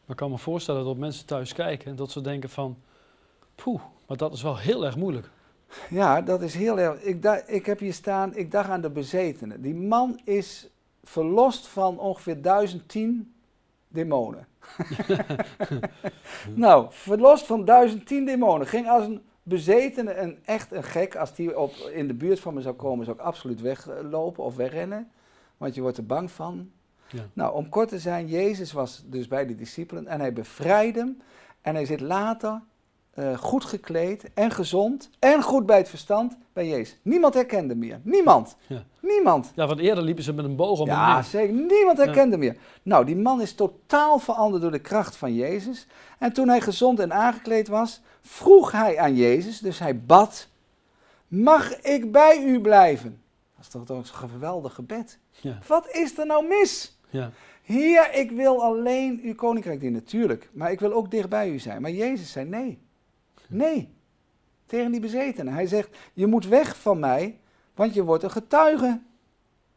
Maar 0.00 0.10
ik 0.10 0.16
kan 0.16 0.30
me 0.30 0.38
voorstellen 0.38 0.84
dat 0.84 0.96
mensen 0.96 1.26
thuis 1.26 1.52
kijken 1.52 1.90
en 1.90 1.96
dat 1.96 2.10
ze 2.10 2.20
denken 2.20 2.50
van... 2.50 2.78
Poeh, 3.54 3.82
maar 4.06 4.16
dat 4.16 4.32
is 4.32 4.42
wel 4.42 4.58
heel 4.58 4.84
erg 4.84 4.96
moeilijk. 4.96 5.30
Ja, 5.90 6.20
dat 6.20 6.42
is 6.42 6.54
heel 6.54 6.78
erg. 6.78 7.02
Ik, 7.02 7.24
ik 7.46 7.66
heb 7.66 7.78
hier 7.78 7.94
staan, 7.94 8.36
ik 8.36 8.50
dacht 8.50 8.68
aan 8.68 8.80
de 8.80 8.90
bezetene. 8.90 9.60
Die 9.60 9.74
man 9.74 10.20
is 10.24 10.68
verlost 11.02 11.66
van 11.66 11.98
ongeveer 11.98 12.42
1010 12.42 13.32
demonen. 13.92 14.46
nou, 16.54 16.86
verlost 16.90 17.46
van 17.46 17.64
1010 17.64 18.24
demonen. 18.24 18.66
Ging 18.66 18.88
als 18.88 19.04
een 19.04 19.22
bezetene, 19.42 20.16
een, 20.16 20.38
echt 20.44 20.72
een 20.72 20.84
gek. 20.84 21.16
Als 21.16 21.34
die 21.34 21.58
op, 21.58 21.72
in 21.74 22.06
de 22.06 22.14
buurt 22.14 22.40
van 22.40 22.54
me 22.54 22.60
zou 22.60 22.74
komen, 22.74 23.04
zou 23.04 23.16
ik 23.16 23.22
absoluut 23.22 23.60
weglopen 23.60 24.44
of 24.44 24.56
wegrennen. 24.56 25.10
Want 25.56 25.74
je 25.74 25.80
wordt 25.80 25.96
er 25.96 26.06
bang 26.06 26.30
van. 26.30 26.70
Ja. 27.08 27.22
Nou, 27.32 27.54
om 27.54 27.68
kort 27.68 27.88
te 27.88 27.98
zijn, 27.98 28.26
Jezus 28.26 28.72
was 28.72 29.04
dus 29.06 29.28
bij 29.28 29.46
de 29.46 29.54
discipelen 29.54 30.06
en 30.06 30.20
hij 30.20 30.32
bevrijdde 30.32 30.98
hem. 31.00 31.22
En 31.60 31.74
hij 31.74 31.84
zit 31.84 32.00
later 32.00 32.60
eh, 33.14 33.38
goed 33.38 33.64
gekleed 33.64 34.30
en 34.34 34.50
gezond 34.50 35.10
en 35.18 35.42
goed 35.42 35.66
bij 35.66 35.76
het 35.76 35.88
verstand 35.88 36.36
bij 36.52 36.68
Jezus. 36.68 36.98
Niemand 37.02 37.34
herkende 37.34 37.74
meer. 37.74 38.00
Niemand. 38.02 38.56
Ja. 38.66 38.84
Niemand. 39.00 39.52
Ja, 39.54 39.66
want 39.66 39.80
eerder 39.80 40.04
liepen 40.04 40.24
ze 40.24 40.32
met 40.32 40.44
een 40.44 40.56
boog 40.56 40.80
om 40.80 40.86
Ja, 40.86 41.14
heen. 41.14 41.24
zeker. 41.24 41.54
Niemand 41.54 41.98
herkende 41.98 42.36
meer. 42.36 42.56
Nou, 42.82 43.04
die 43.04 43.16
man 43.16 43.40
is 43.40 43.54
totaal 43.54 44.18
veranderd 44.18 44.62
door 44.62 44.70
de 44.70 44.78
kracht 44.78 45.16
van 45.16 45.34
Jezus. 45.34 45.86
En 46.18 46.32
toen 46.32 46.48
hij 46.48 46.60
gezond 46.60 47.00
en 47.00 47.12
aangekleed 47.12 47.68
was, 47.68 48.00
vroeg 48.20 48.72
hij 48.72 48.98
aan 48.98 49.16
Jezus, 49.16 49.58
dus 49.58 49.78
hij 49.78 50.00
bad, 50.00 50.48
mag 51.28 51.80
ik 51.80 52.12
bij 52.12 52.42
u 52.44 52.60
blijven? 52.60 53.20
Dat 53.56 53.64
is 53.64 53.68
toch, 53.68 53.84
toch 53.84 54.22
een 54.22 54.30
geweldig 54.30 54.74
gebed. 54.74 55.18
Ja, 55.30 55.58
Wat 55.66 55.90
is 55.90 56.18
er 56.18 56.26
nou 56.26 56.46
mis? 56.46 56.98
ja, 57.10 57.30
Heer, 57.62 58.14
ik 58.14 58.30
wil 58.30 58.62
alleen 58.62 59.20
uw 59.22 59.34
koninkrijk 59.34 59.80
dienen, 59.80 60.00
natuurlijk. 60.00 60.48
Maar 60.52 60.70
ik 60.70 60.80
wil 60.80 60.92
ook 60.92 61.10
dicht 61.10 61.28
bij 61.28 61.50
u 61.50 61.58
zijn. 61.58 61.82
Maar 61.82 61.90
Jezus 61.90 62.32
zei 62.32 62.48
nee. 62.48 62.78
Nee. 63.52 63.94
Tegen 64.66 64.90
die 64.90 65.00
bezetenen. 65.00 65.52
Hij 65.52 65.66
zegt, 65.66 65.96
je 66.12 66.26
moet 66.26 66.46
weg 66.46 66.76
van 66.76 66.98
mij, 66.98 67.38
want 67.74 67.94
je 67.94 68.02
wordt 68.02 68.22
een 68.22 68.30
getuige. 68.30 69.00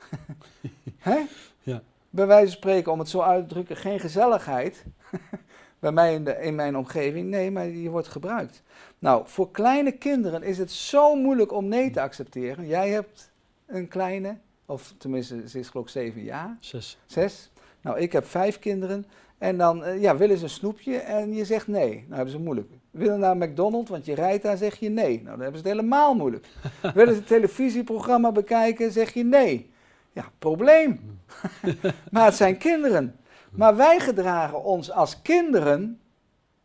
Hè? 0.97 1.25
Ja. 1.61 1.81
Bij 2.09 2.27
wijze 2.27 2.51
van 2.51 2.57
spreken, 2.57 2.91
om 2.91 2.99
het 2.99 3.09
zo 3.09 3.19
uit 3.19 3.47
te 3.47 3.53
drukken, 3.53 3.75
geen 3.75 3.99
gezelligheid. 3.99 4.83
Bij 5.79 5.91
mij 5.91 6.13
in, 6.13 6.23
de, 6.23 6.41
in 6.41 6.55
mijn 6.55 6.77
omgeving, 6.77 7.29
nee, 7.29 7.51
maar 7.51 7.67
je 7.67 7.89
wordt 7.89 8.07
gebruikt. 8.07 8.63
Nou, 8.99 9.23
voor 9.27 9.51
kleine 9.51 9.91
kinderen 9.91 10.43
is 10.43 10.57
het 10.57 10.71
zo 10.71 11.15
moeilijk 11.15 11.51
om 11.51 11.67
nee 11.67 11.89
te 11.89 12.01
accepteren. 12.01 12.67
Jij 12.67 12.89
hebt 12.89 13.31
een 13.65 13.87
kleine, 13.87 14.37
of 14.65 14.93
tenminste, 14.97 15.49
ze 15.49 15.59
is 15.59 15.69
geloof 15.69 15.85
ik 15.85 15.91
zeven 15.91 16.23
jaar. 16.23 16.57
zes. 16.59 16.97
Zes. 17.05 17.51
Nou, 17.81 17.99
ik 17.99 18.11
heb 18.11 18.25
vijf 18.25 18.59
kinderen. 18.59 19.05
En 19.37 19.57
dan 19.57 19.83
eh, 19.83 20.01
ja, 20.01 20.17
willen 20.17 20.37
ze 20.37 20.43
een 20.43 20.49
snoepje 20.49 20.97
en 20.97 21.33
je 21.33 21.45
zegt 21.45 21.67
nee. 21.67 21.93
Nou 21.93 22.15
hebben 22.15 22.33
ze 22.33 22.39
moeilijk. 22.39 22.69
Willen 22.95 23.19
naar 23.19 23.37
McDonald's, 23.37 23.89
want 23.89 24.05
je 24.05 24.15
rijdt 24.15 24.43
daar, 24.43 24.57
zeg 24.57 24.79
je 24.79 24.89
nee. 24.89 25.15
Nou, 25.15 25.23
dan 25.23 25.39
hebben 25.39 25.61
ze 25.61 25.67
het 25.67 25.77
helemaal 25.77 26.15
moeilijk. 26.15 26.45
willen 26.93 27.13
ze 27.13 27.19
een 27.19 27.25
televisieprogramma 27.25 28.31
bekijken, 28.31 28.91
zeg 28.91 29.13
je 29.13 29.23
nee. 29.23 29.71
Ja, 30.11 30.31
probleem. 30.39 31.19
maar 32.11 32.25
het 32.25 32.35
zijn 32.35 32.57
kinderen. 32.57 33.15
Maar 33.51 33.75
wij 33.75 33.99
gedragen 33.99 34.63
ons 34.63 34.91
als 34.91 35.21
kinderen 35.21 35.99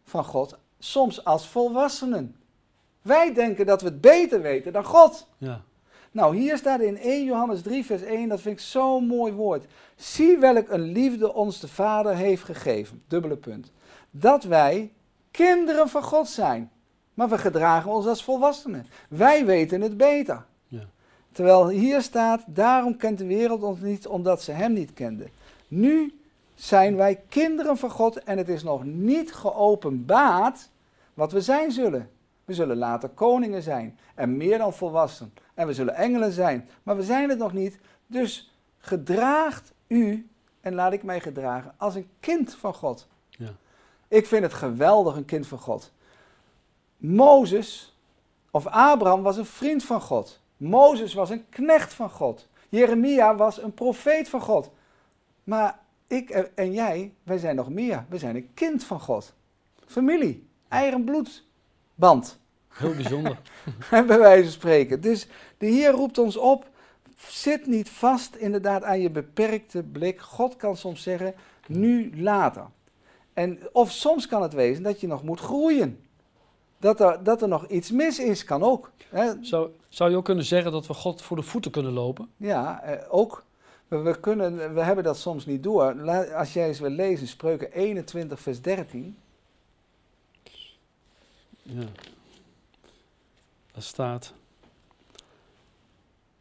van 0.04 0.24
God 0.24 0.58
soms 0.78 1.24
als 1.24 1.48
volwassenen. 1.48 2.36
Wij 3.02 3.34
denken 3.34 3.66
dat 3.66 3.82
we 3.82 3.88
het 3.88 4.00
beter 4.00 4.42
weten 4.42 4.72
dan 4.72 4.84
God. 4.84 5.26
Ja, 5.38 5.62
Nou, 6.10 6.36
hier 6.36 6.56
staat 6.56 6.80
in 6.80 6.98
1 6.98 7.24
Johannes 7.24 7.62
3, 7.62 7.84
vers 7.84 8.02
1, 8.02 8.28
dat 8.28 8.40
vind 8.40 8.58
ik 8.58 8.64
zo'n 8.64 9.06
mooi 9.06 9.32
woord. 9.32 9.64
Zie 9.96 10.38
welk 10.38 10.68
een 10.68 10.92
liefde 10.92 11.34
ons 11.34 11.60
de 11.60 11.68
Vader 11.68 12.16
heeft 12.16 12.44
gegeven. 12.44 13.02
Dubbele 13.08 13.36
punt. 13.36 13.72
Dat 14.10 14.44
wij 14.44 14.92
kinderen 15.30 15.88
van 15.88 16.02
God 16.02 16.28
zijn. 16.28 16.70
Maar 17.14 17.28
we 17.28 17.38
gedragen 17.38 17.90
ons 17.90 18.06
als 18.06 18.24
volwassenen. 18.24 18.86
Wij 19.08 19.46
weten 19.46 19.80
het 19.80 19.96
beter. 19.96 20.44
Ja. 20.66 20.84
Terwijl 21.32 21.68
hier 21.68 22.02
staat, 22.02 22.42
daarom 22.46 22.96
kent 22.96 23.18
de 23.18 23.26
wereld 23.26 23.62
ons 23.62 23.80
niet 23.80 24.06
omdat 24.06 24.42
ze 24.42 24.52
hem 24.52 24.72
niet 24.72 24.92
kenden. 24.92 25.28
Nu 25.68 26.20
zijn 26.54 26.96
wij 26.96 27.20
kinderen 27.28 27.76
van 27.76 27.90
God 27.90 28.24
en 28.24 28.38
het 28.38 28.48
is 28.48 28.62
nog 28.62 28.84
niet 28.84 29.32
geopenbaard 29.32 30.68
wat 31.14 31.32
we 31.32 31.40
zijn 31.40 31.72
zullen. 31.72 32.10
We 32.44 32.54
zullen 32.54 32.76
later 32.76 33.08
koningen 33.08 33.62
zijn 33.62 33.98
en 34.14 34.36
meer 34.36 34.58
dan 34.58 34.72
volwassen. 34.72 35.32
En 35.54 35.66
we 35.66 35.72
zullen 35.72 35.94
engelen 35.94 36.32
zijn, 36.32 36.68
maar 36.82 36.96
we 36.96 37.02
zijn 37.02 37.28
het 37.28 37.38
nog 37.38 37.52
niet. 37.52 37.78
Dus 38.06 38.52
gedraagt 38.78 39.72
u, 39.86 40.28
en 40.60 40.74
laat 40.74 40.92
ik 40.92 41.02
mij 41.02 41.20
gedragen, 41.20 41.74
als 41.76 41.94
een 41.94 42.08
kind 42.20 42.54
van 42.54 42.74
God. 42.74 43.06
Ik 44.10 44.26
vind 44.26 44.42
het 44.42 44.54
geweldig, 44.54 45.16
een 45.16 45.24
kind 45.24 45.46
van 45.46 45.58
God. 45.58 45.92
Mozes 46.96 47.96
of 48.50 48.66
Abraham 48.66 49.22
was 49.22 49.36
een 49.36 49.46
vriend 49.46 49.84
van 49.84 50.00
God. 50.00 50.40
Mozes 50.56 51.14
was 51.14 51.30
een 51.30 51.48
knecht 51.48 51.94
van 51.94 52.10
God. 52.10 52.48
Jeremia 52.68 53.36
was 53.36 53.62
een 53.62 53.74
profeet 53.74 54.28
van 54.28 54.40
God. 54.40 54.70
Maar 55.44 55.78
ik 56.06 56.30
en 56.54 56.72
jij, 56.72 57.12
wij 57.22 57.38
zijn 57.38 57.56
nog 57.56 57.68
meer. 57.68 58.04
We 58.08 58.18
zijn 58.18 58.36
een 58.36 58.50
kind 58.54 58.84
van 58.84 59.00
God. 59.00 59.34
Familie, 59.86 60.46
eigen 60.68 61.04
bloedband. 61.04 62.38
Heel 62.68 62.94
bijzonder. 62.94 63.38
bij 63.90 64.18
wijze 64.18 64.42
van 64.42 64.52
spreken. 64.52 65.00
Dus 65.00 65.26
de 65.58 65.66
Heer 65.66 65.90
roept 65.90 66.18
ons 66.18 66.36
op. 66.36 66.68
Zit 67.16 67.66
niet 67.66 67.90
vast 67.90 68.34
inderdaad 68.34 68.82
aan 68.82 69.00
je 69.00 69.10
beperkte 69.10 69.82
blik. 69.82 70.20
God 70.20 70.56
kan 70.56 70.76
soms 70.76 71.02
zeggen, 71.02 71.34
nu 71.66 72.20
later. 72.20 72.66
En, 73.40 73.58
of 73.72 73.90
soms 73.92 74.26
kan 74.26 74.42
het 74.42 74.52
wezen 74.52 74.82
dat 74.82 75.00
je 75.00 75.06
nog 75.06 75.22
moet 75.22 75.40
groeien. 75.40 76.00
Dat 76.78 77.00
er, 77.00 77.22
dat 77.24 77.42
er 77.42 77.48
nog 77.48 77.66
iets 77.68 77.90
mis 77.90 78.18
is, 78.18 78.44
kan 78.44 78.62
ook. 78.62 78.90
Hè? 79.08 79.32
Zou, 79.40 79.70
zou 79.88 80.10
je 80.10 80.16
ook 80.16 80.24
kunnen 80.24 80.44
zeggen 80.44 80.72
dat 80.72 80.86
we 80.86 80.94
God 80.94 81.22
voor 81.22 81.36
de 81.36 81.42
voeten 81.42 81.70
kunnen 81.70 81.92
lopen? 81.92 82.28
Ja, 82.36 82.82
eh, 82.82 83.06
ook. 83.14 83.44
We, 83.88 83.96
we, 83.98 84.20
kunnen, 84.20 84.74
we 84.74 84.80
hebben 84.80 85.04
dat 85.04 85.18
soms 85.18 85.46
niet 85.46 85.62
door. 85.62 85.94
La- 85.94 86.24
als 86.24 86.52
jij 86.52 86.68
eens 86.68 86.80
wil 86.80 86.90
lezen, 86.90 87.26
Spreuken 87.26 87.72
21, 87.72 88.40
vers 88.40 88.60
13. 88.60 89.16
Ja. 91.62 91.82
Daar 93.72 93.82
staat. 93.82 94.32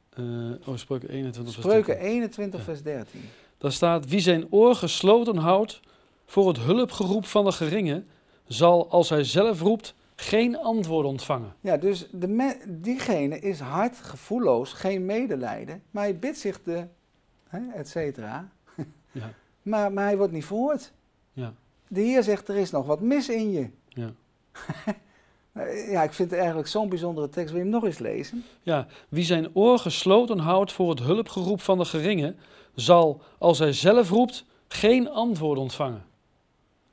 eh 0.10 0.24
oh, 0.66 0.76
spreuken 0.78 1.10
21. 1.10 1.54
vers 1.54 1.66
Spreuken 1.66 1.94
13. 1.94 2.12
21, 2.12 2.60
Ja. 2.60 2.66
vers 2.66 2.84
13. 2.84 3.22
Daar 3.58 3.72
staat: 3.72 4.06
Wie 4.08 4.20
zijn 4.20 4.48
oor 4.50 4.76
gesloten 4.76 5.38
houdt 5.38 5.80
voor 6.30 6.48
het 6.48 6.58
hulpgeroep 6.60 7.26
van 7.26 7.46
de 7.46 7.52
geringe, 7.52 8.04
zal 8.48 8.90
als 8.90 9.10
hij 9.10 9.24
zelf 9.24 9.62
roept 9.62 9.96
geen 10.16 10.58
antwoord 10.58 11.06
ontvangen. 11.06 11.54
Ja, 11.62 11.78
dus 11.78 12.08
de 12.12 12.58
diegene 12.68 13.40
is 13.40 13.60
hard, 13.60 13.98
gevoelloos, 13.98 14.74
geen 14.74 15.06
medelijden, 15.06 15.84
maar 15.92 16.04
hij 16.04 16.20
bidt 16.20 16.38
zich 16.38 16.64
de, 16.64 16.86
hè, 17.48 17.60
et 17.76 17.88
cetera. 17.90 18.50
Ja, 19.12 19.34
Maar, 19.62 19.92
maar 19.94 20.04
hij 20.04 20.18
wordt 20.18 20.34
niet 20.34 20.46
verhoord. 20.46 20.92
ja, 21.34 21.54
De 21.88 22.00
Heer 22.02 22.24
zegt, 22.24 22.48
er 22.48 22.56
is 22.58 22.72
nog 22.72 22.86
wat 22.86 23.02
mis 23.02 23.30
in 23.30 23.52
je. 23.52 23.70
ja. 23.88 24.12
Ja, 25.92 26.04
ik 26.04 26.14
vind 26.14 26.30
het 26.30 26.40
eigenlijk 26.40 26.68
zo'n 26.70 26.90
bijzondere 26.90 27.30
tekst. 27.30 27.50
Wil 27.54 27.58
je 27.64 27.70
hem 27.70 27.74
nog 27.74 27.84
eens 27.86 28.00
lezen? 28.00 28.44
ja. 28.62 28.88
Wie 29.10 29.24
zijn 29.24 29.50
oor 29.56 29.80
gesloten 29.80 30.40
houdt 30.40 30.72
voor 30.72 30.90
het 30.90 31.00
hulpgeroep 31.00 31.62
van 31.62 31.78
de 31.78 31.86
geringe, 31.86 32.36
zal 32.76 33.22
als 33.38 33.60
hij 33.60 33.74
zelf 33.74 34.10
roept 34.10 34.46
geen 34.68 35.10
antwoord 35.10 35.58
ontvangen. 35.60 36.04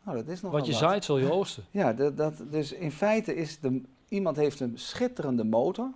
Nou, 0.07 0.19
dat 0.19 0.29
is 0.29 0.41
nog 0.41 0.53
Wat 0.53 0.67
je 0.67 0.73
zaait, 0.73 1.05
zul 1.05 1.19
je 1.19 1.33
oogsten. 1.33 1.65
Ja, 1.81 1.93
dat, 1.93 2.17
dat, 2.17 2.43
dus 2.51 2.73
in 2.73 2.93
feite 2.93 3.35
is 3.35 3.61
de, 3.61 3.81
iemand 4.09 4.37
heeft 4.37 4.61
een 4.61 4.79
schitterende 4.79 5.45
motor, 5.45 5.91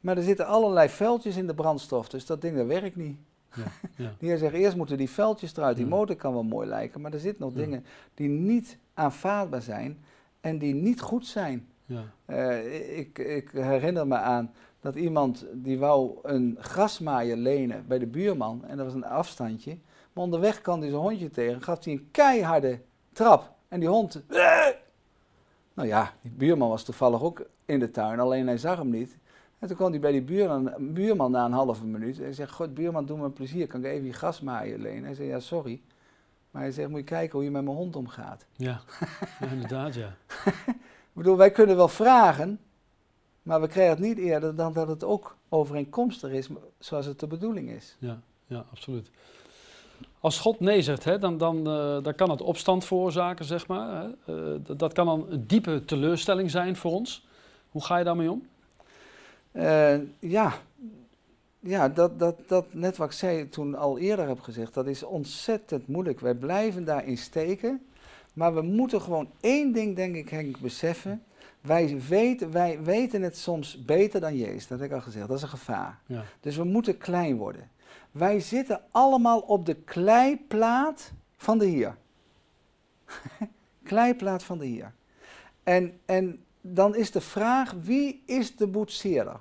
maar 0.00 0.16
er 0.16 0.22
zitten 0.22 0.46
allerlei 0.46 0.88
vuiltjes 0.88 1.36
in 1.36 1.46
de 1.46 1.54
brandstof, 1.54 2.08
dus 2.08 2.26
dat 2.26 2.40
ding 2.40 2.56
dat 2.56 2.66
werkt 2.66 2.96
niet. 2.96 3.18
Ja, 3.54 3.62
ja. 3.96 4.14
Heer 4.20 4.38
zegt, 4.38 4.54
eerst 4.54 4.76
moeten 4.76 4.96
die 4.96 5.10
vuiltjes 5.10 5.56
eruit, 5.56 5.76
die 5.76 5.86
motor 5.86 6.16
kan 6.16 6.32
wel 6.32 6.42
mooi 6.42 6.68
lijken, 6.68 7.00
maar 7.00 7.12
er 7.12 7.20
zitten 7.20 7.44
nog 7.44 7.52
Ja. 7.54 7.58
dingen 7.60 7.84
die 8.14 8.28
niet 8.28 8.78
aanvaardbaar 8.94 9.62
zijn 9.62 9.98
en 10.40 10.58
die 10.58 10.74
niet 10.74 11.00
goed 11.00 11.26
zijn. 11.26 11.68
Ja, 11.86 12.02
Eh, 12.24 12.98
ik, 12.98 13.18
ik 13.18 13.50
herinner 13.50 14.06
me 14.06 14.16
aan 14.16 14.52
dat 14.80 14.94
iemand 14.96 15.46
die 15.52 15.78
wou 15.78 16.18
een 16.22 16.56
grasmaaier 16.60 17.36
lenen 17.36 17.84
bij 17.88 17.98
de 17.98 18.06
buurman 18.06 18.64
en 18.64 18.76
dat 18.76 18.86
was 18.86 18.94
een 18.94 19.04
afstandje. 19.04 19.78
Maar 20.18 20.26
onderweg 20.26 20.60
kwam 20.60 20.80
hij 20.80 20.88
zijn 20.88 21.00
hondje 21.00 21.30
tegen, 21.30 21.62
gaf 21.62 21.84
hij 21.84 21.92
een 21.92 22.08
keiharde 22.10 22.80
trap. 23.12 23.52
En 23.68 23.80
die 23.80 23.88
hond... 23.88 24.22
Nou 25.74 25.88
ja, 25.88 26.12
die 26.20 26.30
buurman 26.30 26.68
was 26.68 26.84
toevallig 26.84 27.22
ook 27.22 27.46
in 27.64 27.78
de 27.78 27.90
tuin, 27.90 28.20
alleen 28.20 28.46
hij 28.46 28.58
zag 28.58 28.78
hem 28.78 28.90
niet. 28.90 29.16
En 29.58 29.68
toen 29.68 29.76
kwam 29.76 29.90
hij 29.90 30.00
bij 30.00 30.12
die 30.12 30.22
buurman, 30.22 30.72
buurman 30.78 31.30
na 31.30 31.44
een 31.44 31.52
halve 31.52 31.84
minuut. 31.84 32.16
En 32.16 32.22
hij 32.22 32.32
zegt, 32.32 32.52
god 32.52 32.74
buurman, 32.74 33.06
doe 33.06 33.18
me 33.18 33.24
een 33.24 33.32
plezier, 33.32 33.66
kan 33.66 33.84
ik 33.84 33.92
even 33.92 34.06
je 34.06 34.12
grasmaaier 34.12 34.78
lenen? 34.78 35.04
Hij 35.04 35.14
zei, 35.14 35.28
ja 35.28 35.40
sorry. 35.40 35.82
Maar 36.50 36.62
hij 36.62 36.70
zegt, 36.70 36.88
moet 36.88 36.98
je 36.98 37.04
kijken 37.04 37.32
hoe 37.32 37.44
je 37.44 37.50
met 37.50 37.64
mijn 37.64 37.76
hond 37.76 37.96
omgaat. 37.96 38.46
ja. 38.56 38.80
ja 39.40 39.46
inderdaad, 39.50 39.94
ja. 39.94 40.16
Ik 41.12 41.24
bedoel, 41.24 41.36
wij 41.36 41.50
kunnen 41.50 41.76
wel 41.76 41.88
vragen, 41.88 42.60
maar 43.42 43.60
we 43.60 43.66
krijgen 43.66 43.96
het 43.96 44.04
niet 44.04 44.18
eerder 44.18 44.56
dan 44.56 44.72
dat 44.72 44.88
het 44.88 45.04
ook 45.04 45.36
overeenkomstig 45.48 46.30
is 46.30 46.48
zoals 46.78 47.06
het 47.06 47.20
de 47.20 47.26
bedoeling 47.26 47.70
is. 47.70 47.96
Ja, 47.98 48.20
ja, 48.46 48.64
absoluut. 48.70 49.10
Als 50.20 50.38
God 50.38 50.60
nee 50.60 50.82
zegt, 50.82 51.04
hè, 51.04 51.18
dan, 51.18 51.38
dan, 51.38 51.58
eh, 51.58 52.02
dan 52.02 52.14
kan 52.14 52.30
het 52.30 52.40
opstand 52.40 52.84
veroorzaken, 52.84 53.44
zeg 53.44 53.66
maar. 53.66 54.02
Hè. 54.02 54.34
Eh, 54.34 54.60
dat, 54.76 54.92
kan 54.92 55.06
dan 55.06 55.26
een 55.30 55.46
diepe 55.46 55.84
teleurstelling 55.84 56.50
zijn 56.50 56.76
voor 56.76 56.92
ons. 56.92 57.26
Hoe 57.70 57.84
ga 57.84 57.98
je 57.98 58.04
daarmee 58.04 58.30
om? 58.30 58.46
Eh, 59.52 59.96
ja, 60.18 60.52
ja 61.60 61.88
dat, 61.88 62.18
dat, 62.18 62.36
dat, 62.46 62.64
net 62.70 62.96
wat 62.96 63.06
ik 63.06 63.12
zei 63.12 63.48
toen 63.48 63.74
al 63.74 63.98
eerder 63.98 64.28
heb 64.28 64.40
gezegd, 64.40 64.74
dat 64.74 64.86
is 64.86 65.02
ontzettend 65.02 65.86
moeilijk. 65.86 66.20
Wij 66.20 66.34
blijven 66.34 66.84
daarin 66.84 67.18
steken, 67.18 67.86
maar 68.32 68.54
we 68.54 68.62
moeten 68.62 69.00
gewoon 69.00 69.28
één 69.40 69.72
ding, 69.72 69.96
denk 69.96 70.16
ik, 70.16 70.28
Henk, 70.28 70.60
beseffen. 70.60 71.22
Wij 71.60 72.00
weten, 72.08 72.52
wij 72.52 72.82
weten 72.82 73.22
het 73.22 73.36
soms 73.36 73.84
beter 73.84 74.20
dan 74.20 74.36
Jezus, 74.36 74.66
dat 74.66 74.78
heb 74.78 74.88
ik 74.88 74.94
al 74.94 75.02
gezegd, 75.02 75.28
dat 75.28 75.36
is 75.36 75.42
een 75.42 75.48
gevaar. 75.48 75.98
Ja, 76.06 76.24
Dus 76.40 76.56
we 76.56 76.64
moeten 76.64 76.98
klein 76.98 77.36
worden. 77.36 77.70
Wij 78.10 78.40
zitten 78.40 78.80
allemaal 78.90 79.40
op 79.40 79.66
de 79.66 79.74
kleiplaat 79.74 81.12
van 81.36 81.58
de 81.58 81.66
Heer. 81.66 81.96
kleiplaat 83.82 84.42
van 84.42 84.58
de 84.58 84.66
Heer. 84.66 84.92
En, 85.62 86.00
en 86.04 86.44
dan 86.60 86.96
is 86.96 87.10
de 87.10 87.20
vraag, 87.20 87.74
wie 87.82 88.22
is 88.26 88.56
de 88.56 88.66
boetseerder? 88.66 89.40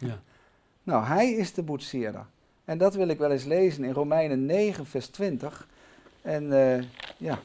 ja, 0.00 0.20
Nou, 0.82 1.04
hij 1.04 1.32
is 1.32 1.54
de 1.54 1.62
boetseerder. 1.62 2.26
En 2.64 2.78
dat 2.78 2.94
wil 2.94 3.08
ik 3.08 3.18
wel 3.18 3.30
eens 3.30 3.44
lezen 3.44 3.84
in 3.84 3.92
Romeinen 3.92 4.46
9, 4.46 4.86
vers 4.86 5.06
20. 5.06 5.68
En 6.22 6.52
eh, 6.52 6.84
ja, 7.16 7.38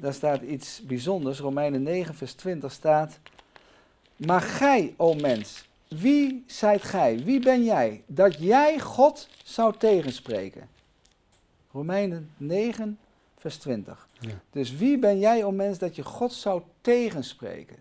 daar 0.00 0.14
staat 0.14 0.42
iets 0.42 0.80
bijzonders. 0.82 1.38
Romeinen 1.38 1.82
9, 1.82 2.14
vers 2.14 2.32
20 2.32 2.72
staat... 2.72 3.18
Maar 4.16 4.40
gij, 4.40 4.94
o 4.96 5.14
mens, 5.14 5.68
wie 5.88 6.44
zijt 6.46 6.82
gij? 6.82 7.18
Wie 7.24 7.40
ben 7.40 7.64
jij? 7.64 8.02
Dat 8.06 8.38
jij 8.38 8.80
God 8.80 9.28
zou 9.44 9.76
tegenspreken. 9.76 10.68
Romeinen 11.72 12.30
9, 12.36 12.98
vers 13.36 13.56
20. 13.56 14.08
ja, 14.20 14.30
Dus 14.50 14.72
wie 14.72 14.98
ben 14.98 15.18
jij, 15.18 15.44
o 15.44 15.50
mens, 15.50 15.78
dat 15.78 15.96
je 15.96 16.02
God 16.04 16.32
zou 16.32 16.62
tegenspreken? 16.80 17.76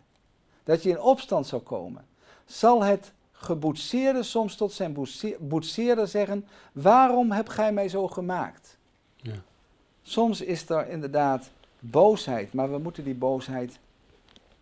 Dat 0.63 0.83
je 0.83 0.89
in 0.89 0.99
opstand 0.99 1.47
zou 1.47 1.61
komen? 1.61 2.05
Zal 2.45 2.83
het 2.83 3.11
geboetseerde 3.31 4.23
soms 4.23 4.55
tot 4.55 4.71
zijn 4.73 4.93
boetse- 4.93 5.37
boetseerder 5.39 6.07
zeggen: 6.07 6.45
Waarom 6.71 7.31
heb 7.31 7.47
gij 7.47 7.71
mij 7.73 7.89
zo 7.89 8.07
gemaakt? 8.07 8.77
ja, 9.15 9.33
Soms 10.01 10.41
is 10.41 10.69
er 10.69 10.87
inderdaad 10.89 11.49
boosheid, 11.79 12.53
maar 12.53 12.71
we 12.71 12.77
moeten 12.77 13.03
die 13.03 13.15
boosheid 13.15 13.79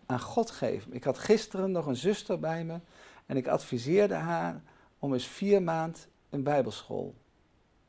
aan 0.06 0.20
God 0.20 0.50
geven. 0.50 0.92
Ik 0.92 1.04
had 1.04 1.18
gisteren 1.18 1.70
nog 1.70 1.86
een 1.86 1.96
zuster 1.96 2.38
bij 2.38 2.64
me 2.64 2.78
en 3.26 3.36
ik 3.36 3.46
adviseerde 3.46 4.14
haar 4.14 4.62
om 4.98 5.12
eens 5.12 5.26
vier 5.26 5.62
maand 5.62 6.08
een 6.30 6.42
bijbelschool 6.42 7.14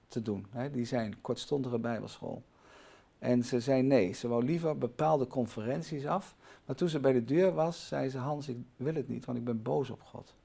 te 0.07 0.21
doen. 0.21 0.45
Die 0.71 0.85
zijn 0.85 1.21
kortstondige 1.21 1.79
bijbelschool. 1.79 2.43
En 3.19 3.43
ze 3.43 3.59
zei 3.59 3.81
nee, 3.81 4.13
ze 4.13 4.27
wou 4.27 4.43
liever 4.43 4.77
bepaalde 4.77 5.27
conferenties 5.27 6.05
af. 6.05 6.35
Maar 6.65 6.75
toen 6.75 6.89
ze 6.89 6.99
bij 6.99 7.13
de 7.13 7.23
deur 7.23 7.53
was, 7.53 7.87
zei 7.87 8.09
ze: 8.09 8.17
Hans, 8.17 8.47
ik 8.47 8.57
wil 8.75 8.95
het 8.95 9.07
niet, 9.07 9.25
want 9.25 9.37
ik 9.37 9.43
ben 9.43 9.61
boos 9.61 9.89
op 9.89 10.01
God. 10.01 10.35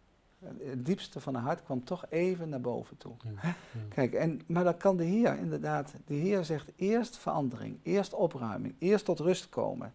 Het 0.64 0.86
diepste 0.86 1.20
van 1.20 1.34
haar 1.34 1.42
hart 1.42 1.62
kwam 1.62 1.84
toch 1.84 2.04
even 2.08 2.48
naar 2.48 2.60
boven 2.60 2.96
toe. 2.96 3.12
ja, 3.24 3.30
ja. 3.42 3.54
Kijk, 3.88 4.12
en, 4.12 4.40
maar 4.46 4.64
dan 4.64 4.76
kan 4.76 4.96
de 4.96 5.04
Heer 5.04 5.38
inderdaad, 5.38 5.92
de 6.06 6.14
Heer 6.14 6.44
zegt 6.44 6.72
eerst 6.76 7.18
verandering, 7.18 7.78
eerst 7.82 8.14
opruiming, 8.14 8.74
eerst 8.78 9.04
tot 9.04 9.20
rust 9.20 9.48
komen. 9.48 9.92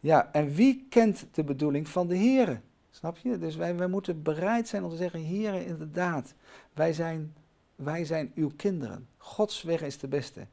Ja, 0.00 0.28
en 0.32 0.54
wie 0.54 0.86
kent 0.88 1.26
de 1.32 1.44
bedoeling 1.44 1.88
van 1.88 2.06
de 2.06 2.16
Heer? 2.16 2.60
Snap 2.90 3.16
je? 3.16 3.38
Dus 3.38 3.56
wij, 3.56 3.76
wij 3.76 3.88
moeten 3.88 4.22
bereid 4.22 4.68
zijn 4.68 4.84
om 4.84 4.90
te 4.90 4.96
zeggen, 4.96 5.20
Heer, 5.20 5.66
inderdaad, 5.66 6.34
wij 6.72 6.92
zijn 6.92 7.34
wij 7.82 8.04
zijn 8.04 8.32
uw 8.34 8.50
kinderen. 8.56 9.08
Gods 9.16 9.62
weg 9.62 9.82
is 9.82 9.98
de 9.98 10.08
beste. 10.08 10.46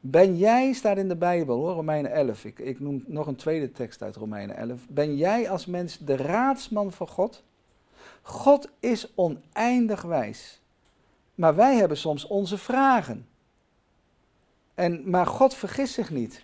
Ben 0.00 0.36
jij, 0.36 0.72
staat 0.72 0.96
in 0.96 1.08
de 1.08 1.16
Bijbel 1.16 1.56
hoor, 1.56 1.72
Romeinen 1.72 2.12
11. 2.12 2.44
Ik, 2.44 2.58
ik 2.58 2.80
noem 2.80 3.04
nog 3.06 3.26
een 3.26 3.36
tweede 3.36 3.72
tekst 3.72 4.02
uit 4.02 4.16
Romeinen 4.16 4.56
11. 4.56 4.80
Ben 4.88 5.16
jij 5.16 5.50
als 5.50 5.66
mens 5.66 5.98
de 5.98 6.16
raadsman 6.16 6.92
van 6.92 7.08
God? 7.08 7.42
God 8.22 8.68
is 8.80 9.12
oneindig 9.14 10.02
wijs. 10.02 10.60
Maar 11.34 11.54
wij 11.54 11.76
hebben 11.76 11.96
soms 11.96 12.26
onze 12.26 12.58
vragen. 12.58 13.28
En, 14.74 15.10
maar 15.10 15.26
God 15.26 15.54
vergist 15.54 15.94
zich 15.94 16.10
niet. 16.10 16.42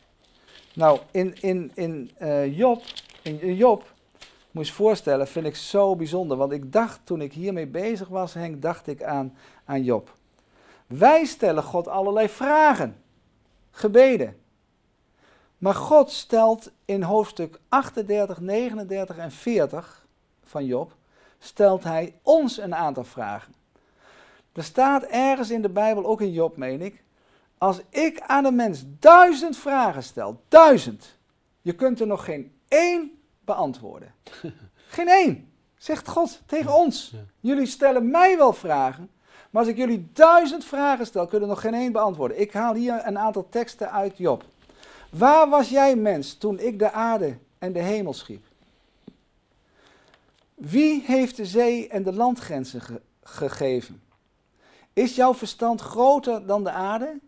Nou, 0.74 1.00
in, 1.10 1.34
in, 1.40 1.72
in, 1.74 2.10
uh, 2.20 2.56
Job, 2.56 2.82
in 3.22 3.54
Job, 3.54 3.94
moet 4.50 4.66
je 4.66 4.72
voorstellen, 4.72 5.28
vind 5.28 5.46
ik 5.46 5.56
zo 5.56 5.96
bijzonder. 5.96 6.36
Want 6.36 6.52
ik 6.52 6.72
dacht, 6.72 7.00
toen 7.04 7.20
ik 7.20 7.32
hiermee 7.32 7.66
bezig 7.66 8.08
was, 8.08 8.34
Henk, 8.34 8.62
dacht 8.62 8.86
ik 8.86 9.02
aan, 9.02 9.36
aan 9.64 9.82
Job. 9.82 10.16
Wij 10.86 11.24
stellen 11.24 11.62
God 11.62 11.88
allerlei 11.88 12.28
vragen, 12.28 13.02
gebeden. 13.70 14.36
Maar 15.58 15.74
God 15.74 16.10
stelt 16.10 16.70
in 16.84 17.02
hoofdstuk 17.02 17.60
38, 17.68 18.40
39 18.40 19.16
en 19.16 19.30
40 19.32 20.06
van 20.44 20.64
Job, 20.64 20.94
stelt 21.38 21.84
hij 21.84 22.18
ons 22.22 22.58
een 22.58 22.74
aantal 22.74 23.04
vragen. 23.04 23.54
Er 24.52 24.64
staat 24.64 25.02
ergens 25.02 25.50
in 25.50 25.62
de 25.62 25.68
Bijbel, 25.68 26.06
ook 26.06 26.20
in 26.20 26.32
Job 26.32 26.56
meen 26.56 26.80
ik, 26.80 27.04
als 27.58 27.80
ik 27.88 28.20
aan 28.20 28.44
een 28.44 28.54
mens 28.54 28.84
duizend 28.98 29.56
vragen 29.56 30.02
stel, 30.02 30.40
duizend, 30.48 31.16
je 31.62 31.74
kunt 31.74 32.00
er 32.00 32.06
nog 32.06 32.24
geen 32.24 32.52
één 32.68 33.10
beantwoorden. 33.44 34.14
Geen 34.88 35.08
één, 35.08 35.52
zegt 35.76 36.08
God 36.08 36.42
tegen 36.46 36.74
ons. 36.74 37.14
Jullie 37.40 37.66
stellen 37.66 38.10
mij 38.10 38.36
wel 38.36 38.52
vragen, 38.52 39.10
maar 39.50 39.62
als 39.62 39.70
ik 39.70 39.76
jullie 39.76 40.08
duizend 40.12 40.64
vragen 40.64 41.06
stel, 41.06 41.26
kunnen 41.26 41.48
er 41.48 41.54
nog 41.54 41.62
geen 41.62 41.74
één 41.74 41.92
beantwoorden. 41.92 42.40
Ik 42.40 42.52
haal 42.52 42.74
hier 42.74 43.06
een 43.06 43.18
aantal 43.18 43.48
teksten 43.48 43.92
uit 43.92 44.18
Job. 44.18 44.44
Waar 45.10 45.48
was 45.48 45.68
jij 45.68 45.96
mens 45.96 46.34
toen 46.34 46.58
ik 46.58 46.78
de 46.78 46.92
aarde 46.92 47.38
en 47.58 47.72
de 47.72 47.78
hemel 47.78 48.12
schiep? 48.12 48.44
Wie 50.56 51.02
heeft 51.04 51.36
de 51.36 51.46
zee 51.46 51.88
en 51.88 52.02
de 52.02 52.12
landgrenzen 52.12 52.80
gegeven? 53.22 54.02
Is 54.92 55.14
jouw 55.14 55.34
verstand 55.34 55.80
groter 55.80 56.46
dan 56.46 56.64
de 56.64 56.70
aarde? 56.70 57.18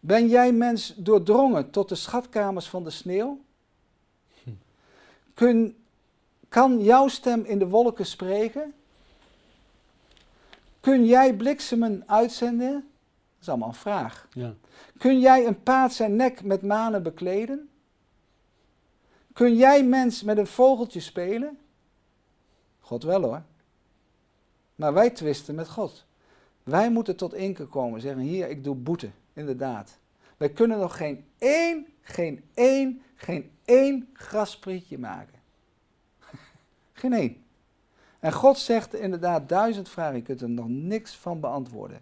Ben 0.00 0.28
jij 0.28 0.52
mens 0.52 0.94
doordrongen 0.96 1.70
tot 1.70 1.88
de 1.88 1.94
schatkamers 1.94 2.68
van 2.68 2.84
de 2.84 2.90
sneeuw? 2.90 3.40
Kun, 5.34 5.76
kan 6.48 6.82
jouw 6.82 7.08
stem 7.08 7.44
in 7.44 7.58
de 7.58 7.68
wolken 7.68 8.06
spreken? 8.06 8.74
Kun 10.80 11.06
jij 11.06 11.34
bliksemen 11.34 12.02
uitzenden? 12.06 12.72
Dat 12.72 13.40
is 13.40 13.48
allemaal 13.48 13.68
een 13.68 13.74
vraag. 13.74 14.28
Ja. 14.32 14.54
Kun 14.98 15.20
jij 15.20 15.46
een 15.46 15.62
paard 15.62 15.92
zijn 15.92 16.16
nek 16.16 16.42
met 16.42 16.62
manen 16.62 17.02
bekleden? 17.02 17.68
Kun 19.32 19.56
jij 19.56 19.84
mens 19.84 20.22
met 20.22 20.38
een 20.38 20.46
vogeltje 20.46 21.00
spelen? 21.00 21.58
God 22.82 23.02
wel 23.02 23.22
hoor. 23.22 23.42
Maar 24.74 24.92
wij 24.92 25.10
twisten 25.10 25.54
met 25.54 25.68
God. 25.68 26.04
Wij 26.62 26.90
moeten 26.90 27.16
tot 27.16 27.34
inke 27.34 27.66
komen, 27.66 28.00
zeggen 28.00 28.22
hier, 28.22 28.48
ik 28.48 28.64
doe 28.64 28.74
boete, 28.74 29.10
inderdaad. 29.32 29.98
Wij 30.36 30.50
kunnen 30.50 30.78
nog 30.78 30.96
geen 30.96 31.24
één, 31.38 31.86
geen 32.00 32.44
één, 32.54 33.02
geen 33.14 33.50
één 33.64 34.10
grasprietje 34.12 34.98
maken. 34.98 35.38
geen 36.92 37.12
één. 37.12 37.44
En 38.20 38.32
God 38.32 38.58
zegt 38.58 38.94
inderdaad 38.94 39.48
duizend 39.48 39.88
vragen, 39.88 40.16
je 40.16 40.22
kunt 40.22 40.40
er 40.40 40.50
nog 40.50 40.68
niks 40.68 41.16
van 41.16 41.40
beantwoorden. 41.40 42.00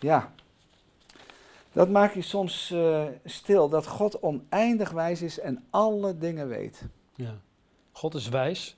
Ja, 0.00 0.32
dat 1.72 1.88
maakt 1.88 2.14
je 2.14 2.22
soms 2.22 2.70
uh, 2.70 3.04
stil, 3.24 3.68
dat 3.68 3.86
God 3.86 4.22
oneindig 4.22 4.90
wijs 4.90 5.22
is 5.22 5.38
en 5.38 5.64
alle 5.70 6.18
dingen 6.18 6.48
weet. 6.48 6.82
Ja, 7.14 7.34
God 7.92 8.14
is 8.14 8.28
wijs. 8.28 8.76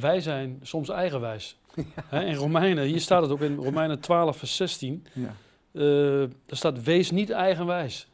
Wij 0.00 0.20
zijn 0.20 0.58
soms 0.62 0.88
eigenwijs. 0.88 1.58
Ja. 2.10 2.20
in 2.20 2.34
Romeinen, 2.34 2.84
hier 2.84 3.00
staat 3.00 3.22
het 3.22 3.30
ook 3.30 3.40
in 3.40 3.56
Romeinen 3.56 4.00
12, 4.00 4.36
vers 4.36 4.56
16. 4.56 5.06
Ja. 5.12 5.34
Uh, 5.72 6.22
er 6.22 6.56
staat: 6.56 6.82
Wees 6.82 7.10
niet 7.10 7.30
eigenwijs. 7.30 8.08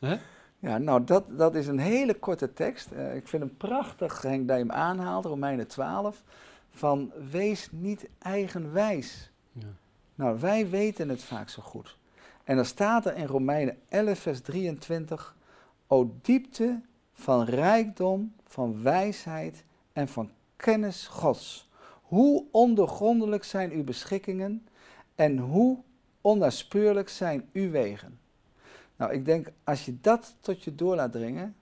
Ja, 0.00 0.18
ja 0.58 0.78
nou, 0.78 1.04
dat, 1.04 1.24
dat 1.28 1.54
is 1.54 1.66
een 1.66 1.78
hele 1.78 2.14
korte 2.14 2.52
tekst. 2.52 2.92
Uh, 2.92 3.14
ik 3.14 3.28
vind 3.28 3.42
hem 3.42 3.56
prachtig, 3.56 4.22
Henk, 4.22 4.48
dat 4.48 4.56
je 4.56 4.62
hem 4.62 4.72
aanhaalt, 4.72 5.24
Romeinen 5.24 5.66
12. 5.66 6.22
Van 6.70 7.12
wees 7.30 7.68
niet 7.70 8.08
eigenwijs. 8.18 9.30
Ja. 9.52 9.66
Nou, 10.14 10.40
wij 10.40 10.68
weten 10.68 11.08
het 11.08 11.22
vaak 11.22 11.48
zo 11.48 11.62
goed. 11.62 11.96
En 12.44 12.56
dan 12.56 12.64
staat 12.64 13.06
er 13.06 13.16
in 13.16 13.26
Romeinen 13.26 13.76
11, 13.88 14.18
vers 14.18 14.40
23. 14.40 15.34
O 15.86 16.14
diepte 16.22 16.80
van 17.12 17.44
rijkdom, 17.44 18.34
van 18.46 18.82
wijsheid 18.82 19.64
en 19.92 20.08
van 20.08 20.30
kennis 20.64 21.06
Gods. 21.06 21.68
Hoe 22.02 22.44
ondergrondelijk 22.50 23.44
zijn 23.44 23.70
uw 23.70 23.84
beschikkingen 23.84 24.66
en 25.14 25.38
hoe 25.38 25.78
onnaspeurlijk 26.20 27.08
zijn 27.08 27.48
uw 27.52 27.70
wegen. 27.70 28.18
Nou, 28.96 29.12
ik 29.12 29.24
denk, 29.24 29.52
als 29.64 29.84
je 29.84 30.00
dat 30.00 30.36
tot 30.40 30.62
je 30.62 30.74
door 30.74 30.96
laat 30.96 31.12
dringen, 31.12 31.56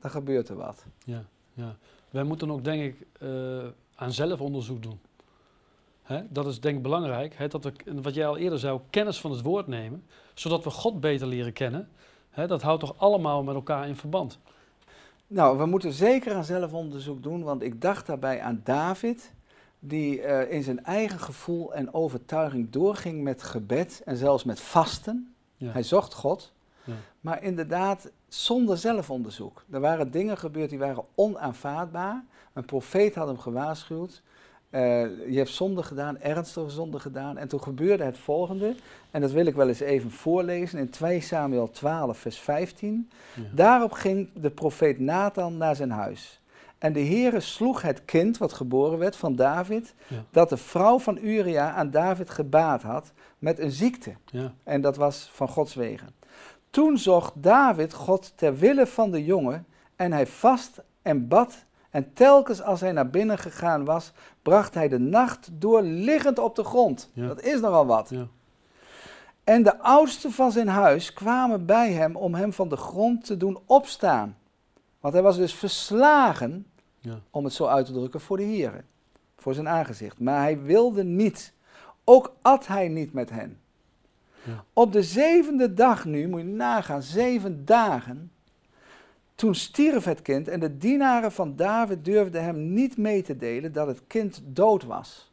dan 0.00 0.10
gebeurt 0.10 0.48
er 0.48 0.56
wat. 0.56 0.84
Ja, 1.04 1.24
ja. 1.52 1.76
Wij 2.10 2.22
moeten 2.22 2.50
ook, 2.50 2.64
denk 2.64 2.82
ik, 2.82 3.06
uh, 3.22 3.64
aan 3.94 4.12
zelfonderzoek 4.12 4.82
doen. 4.82 5.00
Hè? 6.02 6.22
Dat 6.28 6.46
is 6.46 6.60
denk 6.60 6.76
ik 6.76 6.82
belangrijk, 6.82 7.34
hè? 7.34 7.48
dat 7.48 7.64
we, 7.64 7.72
wat 8.02 8.14
jij 8.14 8.26
al 8.26 8.36
eerder 8.36 8.58
zei, 8.58 8.80
kennis 8.90 9.20
van 9.20 9.30
het 9.30 9.42
woord 9.42 9.66
nemen, 9.66 10.04
zodat 10.34 10.64
we 10.64 10.70
God 10.70 11.00
beter 11.00 11.26
leren 11.26 11.52
kennen. 11.52 11.88
Hè? 12.30 12.46
Dat 12.46 12.62
houdt 12.62 12.80
toch 12.80 12.98
allemaal 12.98 13.42
met 13.42 13.54
elkaar 13.54 13.88
in 13.88 13.96
verband. 13.96 14.38
Nou, 15.26 15.58
we 15.58 15.66
moeten 15.66 15.92
zeker 15.92 16.34
aan 16.34 16.44
zelfonderzoek 16.44 17.22
doen, 17.22 17.42
want 17.42 17.62
ik 17.62 17.80
dacht 17.80 18.06
daarbij 18.06 18.40
aan 18.40 18.60
David, 18.64 19.32
die 19.78 20.22
uh, 20.22 20.52
in 20.52 20.62
zijn 20.62 20.84
eigen 20.84 21.18
gevoel 21.18 21.74
en 21.74 21.94
overtuiging 21.94 22.70
doorging 22.70 23.22
met 23.22 23.42
gebed 23.42 24.02
en 24.04 24.16
zelfs 24.16 24.44
met 24.44 24.60
vasten. 24.60 25.34
Ja. 25.56 25.70
Hij 25.70 25.82
zocht 25.82 26.14
God, 26.14 26.52
ja. 26.84 26.94
maar 27.20 27.42
inderdaad 27.42 28.10
zonder 28.28 28.78
zelfonderzoek. 28.78 29.64
Er 29.70 29.80
waren 29.80 30.10
dingen 30.10 30.38
gebeurd 30.38 30.70
die 30.70 30.78
waren 30.78 31.04
onaanvaardbaar. 31.14 32.24
Een 32.52 32.64
profeet 32.64 33.14
had 33.14 33.26
hem 33.26 33.38
gewaarschuwd. 33.38 34.22
Uh, 34.74 34.80
je 35.30 35.36
hebt 35.36 35.48
zonde 35.48 35.82
gedaan, 35.82 36.18
ernstige 36.18 36.70
zonde 36.70 36.98
gedaan. 36.98 37.38
En 37.38 37.48
toen 37.48 37.62
gebeurde 37.62 38.04
het 38.04 38.18
volgende. 38.18 38.74
En 39.10 39.20
dat 39.20 39.32
wil 39.32 39.46
ik 39.46 39.54
wel 39.54 39.68
eens 39.68 39.80
even 39.80 40.10
voorlezen 40.10 40.78
in 40.78 40.90
2 40.90 41.20
Samuel 41.20 41.70
12, 41.70 42.18
vers 42.18 42.38
15. 42.38 43.10
Ja. 43.34 43.42
Daarop 43.52 43.92
ging 43.92 44.28
de 44.34 44.50
profeet 44.50 44.98
Nathan 44.98 45.56
naar 45.56 45.76
zijn 45.76 45.90
huis. 45.90 46.40
En 46.78 46.92
de 46.92 47.00
Heere 47.04 47.40
sloeg 47.40 47.82
het 47.82 48.04
kind 48.04 48.38
wat 48.38 48.52
geboren 48.52 48.98
werd 48.98 49.16
van 49.16 49.36
David, 49.36 49.94
dat 50.30 50.48
de 50.48 50.56
vrouw 50.56 50.98
van 50.98 51.18
Uria 51.22 51.72
aan 51.72 51.90
David 51.90 52.30
gebaat 52.30 52.82
had 52.82 53.12
met 53.38 53.58
een 53.58 53.70
ziekte. 53.70 54.14
Ja. 54.24 54.54
En 54.62 54.80
dat 54.80 54.96
was 54.96 55.30
van 55.32 55.48
Gods 55.48 55.74
wegen. 55.74 56.08
Toen 56.70 56.98
zocht 56.98 57.32
David 57.36 57.92
God 57.92 58.32
ter 58.36 58.56
wille 58.56 58.86
van 58.86 59.10
de 59.10 59.24
jongen 59.24 59.66
en 59.96 60.12
hij 60.12 60.26
vast 60.26 60.82
en 61.02 61.28
bad. 61.28 61.64
En 61.94 62.12
telkens 62.12 62.62
als 62.62 62.80
hij 62.80 62.92
naar 62.92 63.10
binnen 63.10 63.38
gegaan 63.38 63.84
was, 63.84 64.12
bracht 64.42 64.74
hij 64.74 64.88
de 64.88 64.98
nacht 64.98 65.48
door 65.52 65.82
liggend 65.82 66.38
op 66.38 66.56
de 66.56 66.64
grond. 66.64 67.10
Dat 67.14 67.42
is 67.42 67.60
nogal 67.60 67.86
wat. 67.86 68.12
En 69.44 69.62
de 69.62 69.78
oudsten 69.78 70.32
van 70.32 70.52
zijn 70.52 70.68
huis 70.68 71.12
kwamen 71.12 71.66
bij 71.66 71.92
hem 71.92 72.16
om 72.16 72.34
hem 72.34 72.52
van 72.52 72.68
de 72.68 72.76
grond 72.76 73.24
te 73.24 73.36
doen 73.36 73.58
opstaan. 73.66 74.36
Want 75.00 75.14
hij 75.14 75.22
was 75.22 75.36
dus 75.36 75.54
verslagen, 75.54 76.66
ja. 76.98 77.20
om 77.30 77.44
het 77.44 77.52
zo 77.52 77.66
uit 77.66 77.86
te 77.86 77.92
drukken, 77.92 78.20
voor 78.20 78.36
de 78.36 78.42
Heer. 78.42 78.84
Voor 79.36 79.54
zijn 79.54 79.68
aangezicht. 79.68 80.20
Maar 80.20 80.40
hij 80.40 80.62
wilde 80.62 81.04
niet. 81.04 81.52
Ook 82.04 82.34
at 82.42 82.66
hij 82.66 82.88
niet 82.88 83.12
met 83.12 83.30
hen. 83.30 83.58
Ja. 84.42 84.64
Op 84.72 84.92
de 84.92 85.02
zevende 85.02 85.74
dag 85.74 86.04
nu, 86.04 86.28
moet 86.28 86.40
je 86.40 86.46
nagaan, 86.46 87.02
zeven 87.02 87.64
dagen. 87.64 88.30
Toen 89.34 89.54
stierf 89.54 90.04
het 90.04 90.22
kind 90.22 90.48
en 90.48 90.60
de 90.60 90.76
dienaren 90.76 91.32
van 91.32 91.56
David 91.56 92.04
durfden 92.04 92.44
hem 92.44 92.72
niet 92.72 92.96
mee 92.96 93.22
te 93.22 93.36
delen 93.36 93.72
dat 93.72 93.86
het 93.86 94.00
kind 94.06 94.40
dood 94.44 94.84
was. 94.84 95.32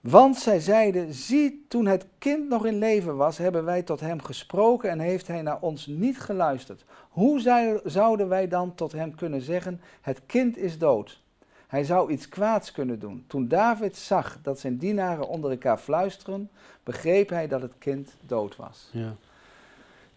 Want 0.00 0.36
zij 0.36 0.60
zeiden, 0.60 1.14
zie, 1.14 1.64
toen 1.68 1.86
het 1.86 2.06
kind 2.18 2.48
nog 2.48 2.66
in 2.66 2.78
leven 2.78 3.16
was, 3.16 3.38
hebben 3.38 3.64
wij 3.64 3.82
tot 3.82 4.00
hem 4.00 4.22
gesproken 4.22 4.90
en 4.90 4.98
heeft 4.98 5.26
hij 5.26 5.42
naar 5.42 5.60
ons 5.60 5.86
niet 5.86 6.20
geluisterd. 6.20 6.84
Hoe 7.10 7.40
zouden 7.84 8.28
wij 8.28 8.48
dan 8.48 8.74
tot 8.74 8.92
hem 8.92 9.14
kunnen 9.14 9.40
zeggen, 9.40 9.80
het 10.00 10.20
kind 10.26 10.56
is 10.56 10.78
dood? 10.78 11.20
Hij 11.66 11.84
zou 11.84 12.10
iets 12.10 12.28
kwaads 12.28 12.72
kunnen 12.72 12.98
doen. 12.98 13.24
Toen 13.26 13.48
David 13.48 13.96
zag 13.96 14.38
dat 14.42 14.58
zijn 14.60 14.76
dienaren 14.76 15.28
onder 15.28 15.50
elkaar 15.50 15.78
fluisteren, 15.78 16.50
begreep 16.82 17.28
hij 17.28 17.48
dat 17.48 17.62
het 17.62 17.74
kind 17.78 18.16
dood 18.26 18.56
was. 18.56 18.88
Ja. 18.92 19.16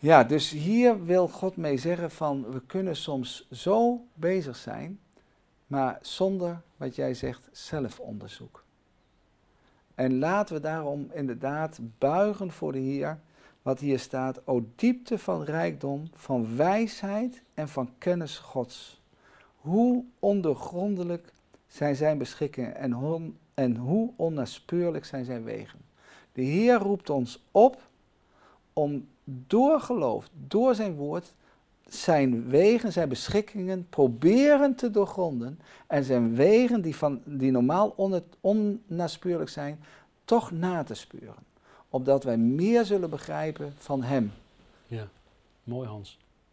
Ja, 0.01 0.23
dus 0.23 0.49
hier 0.49 1.05
wil 1.05 1.27
God 1.27 1.57
mee 1.57 1.77
zeggen 1.77 2.11
van, 2.11 2.51
we 2.51 2.61
kunnen 2.65 2.95
soms 2.95 3.47
zo 3.51 4.05
bezig 4.13 4.55
zijn, 4.55 4.99
maar 5.67 5.99
zonder, 6.01 6.61
wat 6.77 6.95
jij 6.95 7.13
zegt, 7.13 7.49
zelfonderzoek. 7.51 8.63
En 9.95 10.19
laten 10.19 10.55
we 10.55 10.61
daarom 10.61 11.09
inderdaad 11.13 11.79
buigen 11.97 12.51
voor 12.51 12.71
de 12.71 12.79
Heer, 12.79 13.19
wat 13.61 13.79
hier 13.79 13.99
staat, 13.99 14.47
o 14.47 14.65
diepte 14.75 15.17
van 15.17 15.43
rijkdom, 15.43 16.07
van 16.13 16.55
wijsheid 16.55 17.41
en 17.53 17.67
van 17.67 17.89
kennis 17.97 18.37
Gods. 18.37 19.01
Hoe 19.55 20.03
ondergrondelijk 20.19 21.33
zijn 21.67 21.95
zijn 21.95 22.17
beschikkingen 22.17 22.75
en, 22.75 23.37
en 23.53 23.75
hoe 23.75 24.11
onnaspeurlijk 24.15 25.05
zijn 25.05 25.25
zijn 25.25 25.43
wegen. 25.43 25.79
De 26.31 26.41
Heer 26.41 26.75
roept 26.75 27.09
ons 27.09 27.43
op 27.51 27.81
om 28.73 29.07
door 29.47 29.79
geloof, 29.79 30.29
door 30.47 30.75
zijn 30.75 30.95
woord, 30.95 31.33
zijn 31.87 32.47
wegen, 32.49 32.91
zijn 32.91 33.09
beschikkingen 33.09 33.87
proberen 33.89 34.75
te 34.75 34.91
doorgronden 34.91 35.59
en 35.87 36.03
zijn 36.03 36.35
wegen 36.35 36.81
die, 36.81 36.95
van, 36.95 37.21
die 37.23 37.51
normaal 37.51 37.93
on, 38.41 38.81
zijn, 39.49 39.79
toch 40.25 40.51
na 40.51 40.83
te 40.83 40.93
speuren. 40.93 41.47
Opdat 41.89 42.23
wij 42.23 42.37
meer 42.37 42.85
zullen 42.85 43.09
begrijpen 43.09 43.73
van 43.77 44.03
Hem. 44.03 44.31
Ja, 44.87 45.07
mooi 45.63 45.87
Hans. 45.87 46.17